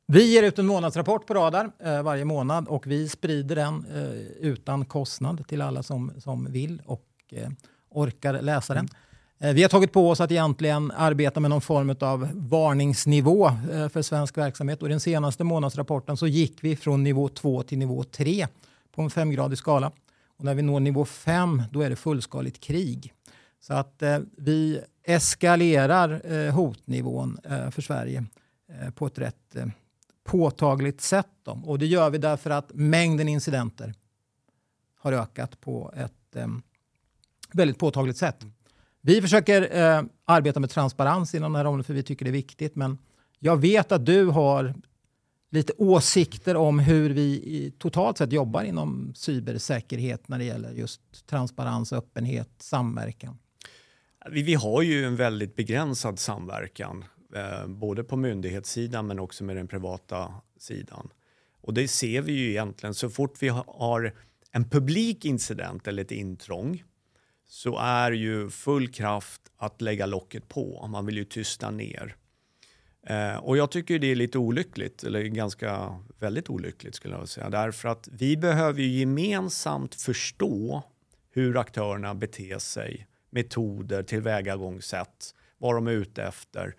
vi 0.07 0.33
ger 0.33 0.43
ut 0.43 0.59
en 0.59 0.65
månadsrapport 0.65 1.27
på 1.27 1.33
Radar 1.33 1.71
eh, 1.79 2.01
varje 2.01 2.25
månad 2.25 2.67
och 2.67 2.87
vi 2.87 3.09
sprider 3.09 3.55
den 3.55 3.85
eh, 3.95 4.47
utan 4.49 4.85
kostnad 4.85 5.47
till 5.47 5.61
alla 5.61 5.83
som, 5.83 6.11
som 6.17 6.51
vill 6.51 6.81
och 6.85 7.05
eh, 7.31 7.49
orkar 7.89 8.41
läsa 8.41 8.73
den. 8.73 8.87
Eh, 9.39 9.53
vi 9.53 9.61
har 9.61 9.69
tagit 9.69 9.91
på 9.91 10.09
oss 10.09 10.21
att 10.21 10.31
egentligen 10.31 10.91
arbeta 10.91 11.39
med 11.39 11.49
någon 11.49 11.61
form 11.61 11.95
av 11.99 12.29
varningsnivå 12.33 13.47
eh, 13.47 13.89
för 13.89 14.01
svensk 14.01 14.37
verksamhet 14.37 14.81
och 14.81 14.87
i 14.87 14.91
den 14.91 14.99
senaste 14.99 15.43
månadsrapporten 15.43 16.17
så 16.17 16.27
gick 16.27 16.63
vi 16.63 16.75
från 16.75 17.03
nivå 17.03 17.29
2 17.29 17.63
till 17.63 17.77
nivå 17.77 18.03
3 18.03 18.47
på 18.95 19.01
en 19.01 19.09
femgradig 19.09 19.57
skala. 19.57 19.91
Och 20.37 20.45
när 20.45 20.53
vi 20.53 20.61
når 20.61 20.79
nivå 20.79 21.05
5 21.05 21.63
då 21.71 21.81
är 21.81 21.89
det 21.89 21.95
fullskaligt 21.95 22.59
krig. 22.59 23.13
Så 23.59 23.73
att 23.73 24.01
eh, 24.01 24.19
vi 24.37 24.81
eskalerar 25.03 26.31
eh, 26.33 26.53
hotnivån 26.53 27.37
eh, 27.43 27.69
för 27.69 27.81
Sverige 27.81 28.25
eh, 28.69 28.89
på 28.89 29.07
ett 29.07 29.19
rätt 29.19 29.55
eh, 29.55 29.65
påtagligt 30.23 31.01
sätt. 31.01 31.29
Då. 31.43 31.61
Och 31.65 31.79
det 31.79 31.85
gör 31.85 32.09
vi 32.09 32.17
därför 32.17 32.49
att 32.49 32.71
mängden 32.73 33.27
incidenter 33.27 33.93
har 34.95 35.13
ökat 35.13 35.61
på 35.61 35.93
ett 35.95 36.35
eh, 36.35 36.47
väldigt 37.53 37.79
påtagligt 37.79 38.17
sätt. 38.17 38.45
Vi 39.01 39.21
försöker 39.21 39.77
eh, 39.77 40.03
arbeta 40.25 40.59
med 40.59 40.69
transparens 40.69 41.35
inom 41.35 41.51
det 41.51 41.57
här 41.57 41.65
området 41.65 41.87
för 41.87 41.93
vi 41.93 42.03
tycker 42.03 42.25
det 42.25 42.29
är 42.29 42.33
viktigt. 42.33 42.75
Men 42.75 42.97
jag 43.39 43.57
vet 43.57 43.91
att 43.91 44.05
du 44.05 44.25
har 44.25 44.73
lite 45.49 45.73
åsikter 45.77 46.55
om 46.55 46.79
hur 46.79 47.09
vi 47.09 47.73
totalt 47.79 48.17
sett 48.17 48.31
jobbar 48.31 48.63
inom 48.63 49.13
cybersäkerhet 49.15 50.27
när 50.27 50.37
det 50.37 50.43
gäller 50.43 50.71
just 50.71 51.27
transparens, 51.27 51.93
öppenhet, 51.93 52.49
samverkan. 52.57 53.37
Vi, 54.31 54.43
vi 54.43 54.53
har 54.53 54.81
ju 54.81 55.05
en 55.05 55.15
väldigt 55.15 55.55
begränsad 55.55 56.19
samverkan, 56.19 57.05
eh, 57.35 57.67
både 57.67 58.03
på 58.03 58.15
myndighetssidan 58.15 59.07
men 59.07 59.19
också 59.19 59.43
med 59.43 59.55
den 59.55 59.67
privata 59.67 60.33
sidan. 60.57 61.09
Och 61.61 61.73
det 61.73 61.87
ser 61.87 62.21
vi 62.21 62.31
ju 62.31 62.49
egentligen 62.49 62.93
så 62.93 63.09
fort 63.09 63.41
vi 63.41 63.47
har 63.67 64.13
en 64.51 64.69
publik 64.69 65.25
incident 65.25 65.87
eller 65.87 66.03
ett 66.03 66.11
intrång 66.11 66.83
så 67.47 67.77
är 67.77 68.11
ju 68.11 68.49
full 68.49 68.87
kraft 68.87 69.41
att 69.57 69.81
lägga 69.81 70.05
locket 70.05 70.47
på. 70.47 70.87
Man 70.87 71.05
vill 71.05 71.17
ju 71.17 71.25
tysta 71.25 71.71
ner. 71.71 72.15
Eh, 73.07 73.35
och 73.35 73.57
jag 73.57 73.71
tycker 73.71 73.99
det 73.99 74.07
är 74.07 74.15
lite 74.15 74.37
olyckligt, 74.37 75.03
eller 75.03 75.23
ganska 75.23 75.99
väldigt 76.19 76.49
olyckligt 76.49 76.95
skulle 76.95 77.15
jag 77.15 77.29
säga. 77.29 77.49
Därför 77.49 77.89
att 77.89 78.09
vi 78.11 78.37
behöver 78.37 78.81
ju 78.81 78.99
gemensamt 78.99 79.95
förstå 79.95 80.83
hur 81.31 81.57
aktörerna 81.57 82.15
beter 82.15 82.59
sig 82.59 83.08
metoder, 83.29 84.03
tillvägagångssätt, 84.03 85.35
vad 85.57 85.75
de 85.75 85.87
är 85.87 85.91
ute 85.91 86.23
efter. 86.23 86.75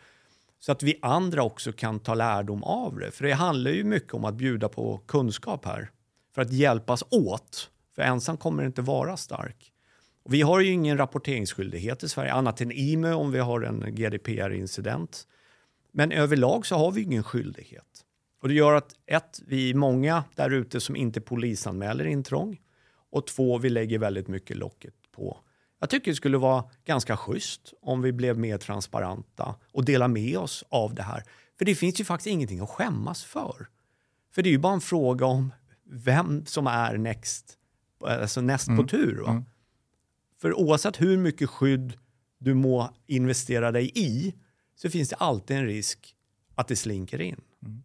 Så 0.60 0.72
att 0.72 0.82
vi 0.82 0.98
andra 1.02 1.42
också 1.42 1.72
kan 1.72 1.98
ta 1.98 2.14
lärdom 2.14 2.64
av 2.64 2.98
det. 2.98 3.10
För 3.10 3.24
det 3.24 3.32
handlar 3.32 3.70
ju 3.70 3.84
mycket 3.84 4.14
om 4.14 4.24
att 4.24 4.34
bjuda 4.34 4.68
på 4.68 4.98
kunskap 4.98 5.64
här. 5.64 5.90
För 6.34 6.42
att 6.42 6.52
hjälpas 6.52 7.04
åt. 7.10 7.70
För 7.94 8.02
ensam 8.02 8.36
kommer 8.36 8.66
inte 8.66 8.82
vara 8.82 9.16
stark. 9.16 9.72
Och 10.22 10.34
vi 10.34 10.42
har 10.42 10.60
ju 10.60 10.72
ingen 10.72 10.98
rapporteringsskyldighet 10.98 12.02
i 12.02 12.08
Sverige 12.08 12.32
annat 12.32 12.60
än 12.60 12.72
IME 12.72 13.12
om 13.12 13.32
vi 13.32 13.38
har 13.38 13.60
en 13.62 13.94
GDPR-incident. 13.94 15.26
Men 15.92 16.12
överlag 16.12 16.66
så 16.66 16.76
har 16.76 16.92
vi 16.92 17.02
ingen 17.02 17.22
skyldighet. 17.22 18.04
Och 18.42 18.48
det 18.48 18.54
gör 18.54 18.72
att 18.74 18.94
ett, 19.06 19.40
vi 19.46 19.70
är 19.70 19.74
många 19.74 20.24
där 20.34 20.50
ute 20.50 20.80
som 20.80 20.96
inte 20.96 21.20
polisanmäler 21.20 22.04
intrång. 22.04 22.60
Och 23.10 23.26
två, 23.26 23.58
vi 23.58 23.70
lägger 23.70 23.98
väldigt 23.98 24.28
mycket 24.28 24.56
locket 24.56 24.94
på 25.12 25.38
jag 25.80 25.90
tycker 25.90 26.10
det 26.10 26.16
skulle 26.16 26.38
vara 26.38 26.64
ganska 26.84 27.16
schysst 27.16 27.74
om 27.82 28.02
vi 28.02 28.12
blev 28.12 28.38
mer 28.38 28.58
transparenta 28.58 29.54
och 29.72 29.84
delar 29.84 30.08
med 30.08 30.38
oss 30.38 30.64
av 30.68 30.94
det 30.94 31.02
här. 31.02 31.24
För 31.58 31.64
det 31.64 31.74
finns 31.74 32.00
ju 32.00 32.04
faktiskt 32.04 32.26
ingenting 32.26 32.60
att 32.60 32.70
skämmas 32.70 33.24
för. 33.24 33.66
För 34.34 34.42
det 34.42 34.48
är 34.48 34.52
ju 34.52 34.58
bara 34.58 34.72
en 34.72 34.80
fråga 34.80 35.26
om 35.26 35.52
vem 35.84 36.46
som 36.46 36.66
är 36.66 36.96
next, 36.96 37.58
alltså 38.04 38.40
näst 38.40 38.68
mm. 38.68 38.82
på 38.82 38.88
tur. 38.88 39.28
Mm. 39.28 39.44
För 40.40 40.54
oavsett 40.54 41.00
hur 41.00 41.16
mycket 41.16 41.50
skydd 41.50 41.92
du 42.38 42.54
må 42.54 42.94
investera 43.06 43.72
dig 43.72 43.90
i 43.94 44.34
så 44.74 44.90
finns 44.90 45.08
det 45.08 45.16
alltid 45.16 45.56
en 45.56 45.66
risk 45.66 46.16
att 46.54 46.68
det 46.68 46.76
slinker 46.76 47.20
in. 47.20 47.40
Mm. 47.62 47.82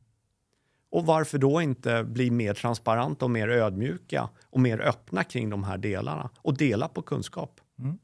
Och 0.90 1.06
varför 1.06 1.38
då 1.38 1.62
inte 1.62 2.04
bli 2.04 2.32
mer 2.32 2.54
transparenta 2.54 3.26
och 3.26 3.32
mer 3.32 3.48
ödmjuka 3.48 4.30
och 4.50 4.60
mer 4.60 4.80
öppna 4.80 5.24
kring 5.24 5.50
de 5.50 5.64
här 5.64 5.78
delarna 5.78 6.30
och 6.38 6.58
dela 6.58 6.88
på 6.88 7.02
kunskap? 7.02 7.62
Mm. 7.80 7.98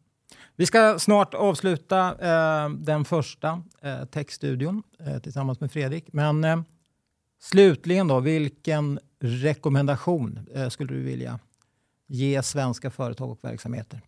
Vi 0.55 0.65
ska 0.65 0.99
snart 0.99 1.33
avsluta 1.33 2.15
eh, 2.19 2.69
den 2.69 3.05
första 3.05 3.63
eh, 3.81 4.05
textstudion 4.05 4.83
eh, 4.99 5.19
tillsammans 5.19 5.59
med 5.59 5.71
Fredrik. 5.71 6.13
Men 6.13 6.43
eh, 6.43 6.61
slutligen 7.39 8.07
då, 8.07 8.19
vilken 8.19 8.99
rekommendation 9.19 10.39
eh, 10.55 10.69
skulle 10.69 10.93
du 10.93 11.01
vilja 11.01 11.39
ge 12.07 12.43
svenska 12.43 12.91
företag 12.91 13.31
och 13.31 13.43
verksamheter? 13.43 14.01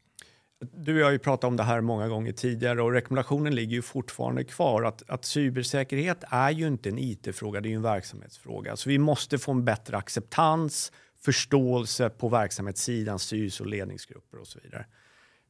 Du 0.71 0.93
och 0.93 0.99
jag 0.99 1.05
har 1.05 1.11
ju 1.11 1.19
pratat 1.19 1.47
om 1.47 1.57
det 1.57 1.63
här 1.63 1.81
många 1.81 2.07
gånger 2.07 2.31
tidigare 2.31 2.81
och 2.81 2.91
rekommendationen 2.91 3.55
ligger 3.55 3.75
ju 3.75 3.81
fortfarande 3.81 4.43
kvar 4.43 4.83
att, 4.83 5.09
att 5.09 5.25
cybersäkerhet 5.25 6.23
är 6.29 6.51
ju 6.51 6.67
inte 6.67 6.89
en 6.89 6.97
IT-fråga, 6.97 7.61
det 7.61 7.67
är 7.67 7.71
ju 7.71 7.75
en 7.75 7.81
verksamhetsfråga. 7.81 8.75
Så 8.75 8.89
vi 8.89 8.97
måste 8.97 9.37
få 9.37 9.51
en 9.51 9.65
bättre 9.65 9.97
acceptans, 9.97 10.91
förståelse 11.21 12.09
på 12.09 12.29
verksamhetssidan, 12.29 13.19
styrelse 13.19 13.63
och 13.63 13.69
ledningsgrupper 13.69 14.37
och 14.37 14.47
så 14.47 14.59
vidare. 14.63 14.85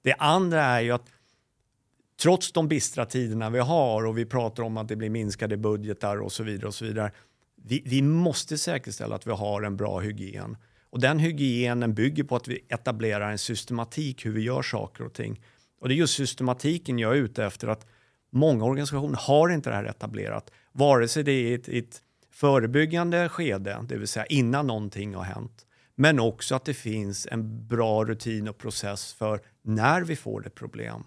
Det 0.04 0.14
andra 0.14 0.62
är 0.62 0.82
ju 0.82 0.92
att 0.92 1.10
trots 2.22 2.52
de 2.52 2.68
bistra 2.68 3.06
tiderna 3.06 3.50
vi 3.50 3.60
har 3.60 4.06
och 4.06 4.18
vi 4.18 4.26
pratar 4.26 4.64
om 4.64 4.78
att 4.78 4.88
det 4.88 4.96
blir 4.96 5.10
minskade 5.10 5.58
budgetar 5.58 6.22
och 6.22 6.32
så 6.32 6.44
vidare 6.44 6.68
och 6.68 6.74
så 6.74 6.86
vidare. 6.86 7.12
Vi, 7.56 7.84
vi 7.86 8.02
måste 8.02 8.58
säkerställa 8.58 9.16
att 9.16 9.28
vi 9.28 9.32
har 9.32 9.62
en 9.62 9.78
bra 9.78 10.00
hygien 10.00 10.58
och 10.90 11.00
den 11.00 11.20
hygienen 11.20 11.94
bygger 11.94 12.24
på 12.24 12.36
att 12.36 12.48
vi 12.48 12.66
etablerar 12.70 13.32
en 13.32 13.38
systematik 13.38 14.26
hur 14.26 14.32
vi 14.32 14.42
gör 14.42 14.62
saker 14.62 15.06
och 15.06 15.14
ting. 15.14 15.42
Och 15.80 15.88
det 15.88 15.94
är 15.94 15.98
just 15.98 16.16
systematiken 16.16 17.00
jag 17.00 17.12
är 17.12 17.18
ute 17.18 17.46
efter 17.46 17.68
att 17.68 17.88
många 18.30 18.66
organisationer 18.66 19.18
har 19.18 19.50
inte 19.50 19.70
det 19.70 19.76
här 19.76 19.86
etablerat, 19.86 20.52
vare 20.72 21.08
sig 21.08 21.24
det 21.24 21.32
är 21.32 21.56
ett, 21.56 21.68
ett 21.68 22.02
förebyggande 22.32 23.30
skede, 23.30 23.86
det 23.90 23.98
vill 23.98 24.08
säga 24.08 24.26
innan 24.26 24.68
någonting 24.68 25.16
har 25.16 25.24
hänt, 25.24 25.66
men 25.96 26.20
också 26.20 26.56
att 26.56 26.66
det 26.66 26.74
finns 26.74 27.28
en 27.32 27.68
bra 27.68 28.06
rutin 28.06 28.48
och 28.48 28.58
process 28.58 29.14
för 29.14 29.42
när 29.62 30.02
vi 30.02 30.16
får 30.16 30.48
ett 30.48 30.56
problem. 30.56 31.04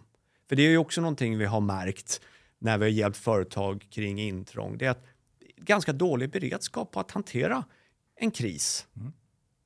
För 0.48 0.56
det 0.56 0.62
är 0.62 0.70
ju 0.70 0.78
också 0.78 1.00
någonting 1.00 1.38
vi 1.38 1.44
har 1.44 1.60
märkt 1.60 2.20
när 2.58 2.78
vi 2.78 2.84
har 2.84 2.90
hjälpt 2.90 3.16
företag 3.16 3.86
kring 3.90 4.20
intrång. 4.20 4.78
Det 4.78 4.86
är 4.86 4.90
att 4.90 5.06
ganska 5.56 5.92
dålig 5.92 6.30
beredskap 6.30 6.92
på 6.92 7.00
att 7.00 7.10
hantera 7.10 7.64
en 8.16 8.30
kris. 8.30 8.86
Mm. 8.96 9.12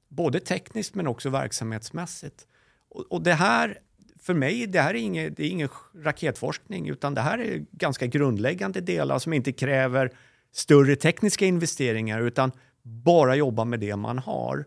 Både 0.08 0.40
tekniskt 0.40 0.94
men 0.94 1.06
också 1.06 1.30
verksamhetsmässigt. 1.30 2.46
Och, 2.88 3.12
och, 3.12 3.22
det 3.22 3.34
här, 3.34 3.78
för 4.18 4.34
mig, 4.34 4.66
det 4.66 4.80
här 4.80 4.94
är 4.94 4.98
ingen, 4.98 5.34
det 5.34 5.42
är 5.42 5.50
ingen 5.50 5.68
raketforskning 5.94 6.88
utan 6.88 7.14
det 7.14 7.20
här 7.20 7.38
är 7.38 7.64
ganska 7.70 8.06
grundläggande 8.06 8.80
delar 8.80 9.18
som 9.18 9.32
inte 9.32 9.52
kräver 9.52 10.12
större 10.52 10.96
tekniska 10.96 11.46
investeringar 11.46 12.20
utan 12.20 12.52
bara 12.82 13.36
jobba 13.36 13.64
med 13.64 13.80
det 13.80 13.96
man 13.96 14.18
har 14.18 14.64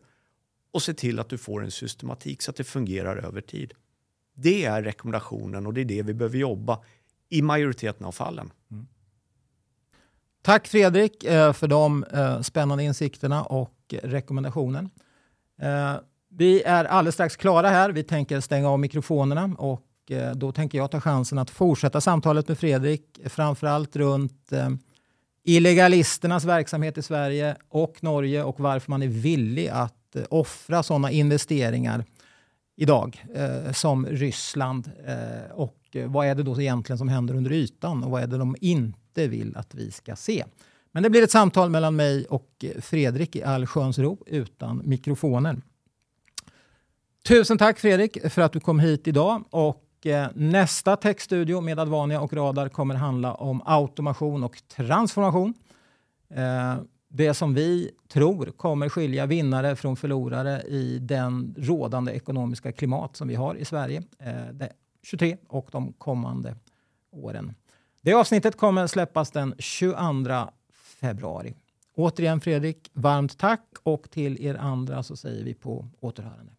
och 0.74 0.82
se 0.82 0.94
till 0.94 1.20
att 1.20 1.30
du 1.30 1.38
får 1.38 1.64
en 1.64 1.72
systematik 1.72 2.42
så 2.42 2.52
att 2.52 2.58
det 2.58 2.64
fungerar 2.64 3.18
över 3.18 3.42
tid. 3.42 3.74
Det 4.36 4.66
är 4.66 4.84
rekommendationen 4.84 5.68
och 5.68 5.74
det 5.74 5.82
är 5.82 5.86
det 5.86 6.02
vi 6.02 6.14
behöver 6.14 6.38
jobba 6.38 6.80
i 7.30 7.42
majoriteten 7.42 8.06
av 8.06 8.12
fallen. 8.12 8.52
Mm. 8.72 8.88
Tack 10.42 10.68
Fredrik 10.68 11.24
eh, 11.24 11.54
för 11.54 11.68
de 11.68 12.04
eh, 12.04 12.42
spännande 12.42 12.84
insikterna 12.84 13.44
och 13.44 13.94
rekommendationen. 14.04 14.90
Eh, 15.62 15.96
vi 16.30 16.64
är 16.64 16.86
alldeles 16.86 17.16
strax 17.16 17.36
klara 17.36 17.70
här. 17.70 17.90
Vi 17.90 18.04
tänker 18.04 18.40
stänga 18.40 18.70
av 18.70 18.80
mikrofonerna 18.80 19.56
och 19.58 19.82
då 20.36 20.52
tänker 20.52 20.78
jag 20.78 20.92
ta 20.92 21.02
chansen 21.02 21.38
att 21.38 21.50
fortsätta 21.50 22.02
samtalet 22.02 22.48
med 22.48 22.58
Fredrik, 22.60 23.20
framförallt 23.26 23.96
runt 23.96 24.52
illegalisternas 25.44 26.46
verksamhet 26.46 26.98
i 26.98 27.02
Sverige 27.02 27.56
och 27.70 28.04
Norge 28.04 28.44
och 28.44 28.60
varför 28.60 28.92
man 28.92 29.04
är 29.04 29.08
villig 29.08 29.68
att 29.68 30.03
att 30.16 30.22
eh, 30.22 30.24
offra 30.30 30.84
sådana 30.84 31.12
investeringar 31.12 32.06
idag 32.76 33.26
eh, 33.36 33.72
som 33.72 34.06
Ryssland 34.06 34.92
eh, 35.06 35.52
och 35.52 35.78
eh, 35.92 36.12
vad 36.12 36.28
är 36.28 36.36
det 36.36 36.44
då 36.44 36.62
egentligen 36.62 36.98
som 36.98 37.08
händer 37.08 37.36
under 37.36 37.52
ytan 37.52 38.04
och 38.04 38.12
vad 38.12 38.24
är 38.24 38.28
det 38.28 38.38
de 38.38 38.56
inte 38.62 39.28
vill 39.28 39.58
att 39.58 39.76
vi 39.76 39.92
ska 39.92 40.16
se. 40.16 40.46
Men 40.92 41.04
det 41.04 41.10
blir 41.10 41.24
ett 41.24 41.32
samtal 41.32 41.70
mellan 41.70 41.96
mig 41.96 42.26
och 42.26 42.50
eh, 42.64 42.82
Fredrik 42.82 43.36
i 43.36 43.44
allsköns 43.44 44.00
ro 44.00 44.24
utan 44.26 44.82
mikrofoner. 44.86 45.62
Tusen 47.28 47.58
tack 47.58 47.80
Fredrik 47.80 48.32
för 48.32 48.42
att 48.42 48.54
du 48.54 48.60
kom 48.60 48.80
hit 48.80 49.08
idag. 49.08 49.44
Och 49.50 50.06
eh, 50.06 50.28
nästa 50.36 50.96
Techstudio 50.96 51.62
med 51.62 51.80
Advania 51.80 52.22
och 52.22 52.34
Radar 52.34 52.70
kommer 52.70 52.96
handla 52.96 53.34
om 53.34 53.62
automation 53.66 54.44
och 54.44 54.62
transformation. 54.76 55.54
Det 57.16 57.34
som 57.34 57.54
vi 57.54 57.92
tror 58.08 58.46
kommer 58.46 58.90
skilja 58.90 59.26
vinnare 59.26 59.76
från 59.76 59.96
förlorare 59.96 60.62
i 60.62 61.00
den 61.00 61.56
rådande 61.58 62.12
ekonomiska 62.12 62.72
klimat 62.72 63.16
som 63.16 63.28
vi 63.28 63.36
har 63.36 63.56
i 63.56 63.66
Sverige 63.66 64.04
eh, 64.20 64.68
23 65.04 65.38
och 65.48 65.70
de 65.72 65.94
kommande 65.94 66.56
åren. 67.12 67.54
Det 68.02 68.14
avsnittet 68.14 68.58
kommer 68.58 68.88
släppas 68.88 69.32
den 69.32 69.56
22 69.60 70.52
februari. 70.74 71.54
Återigen 71.96 72.42
Fredrik, 72.42 72.92
varmt 72.94 73.38
tack 73.38 73.68
och 73.84 74.10
till 74.12 74.46
er 74.46 74.56
andra 74.56 75.04
så 75.04 75.16
säger 75.16 75.44
vi 75.44 75.54
på 75.54 75.88
återhörande. 76.00 76.52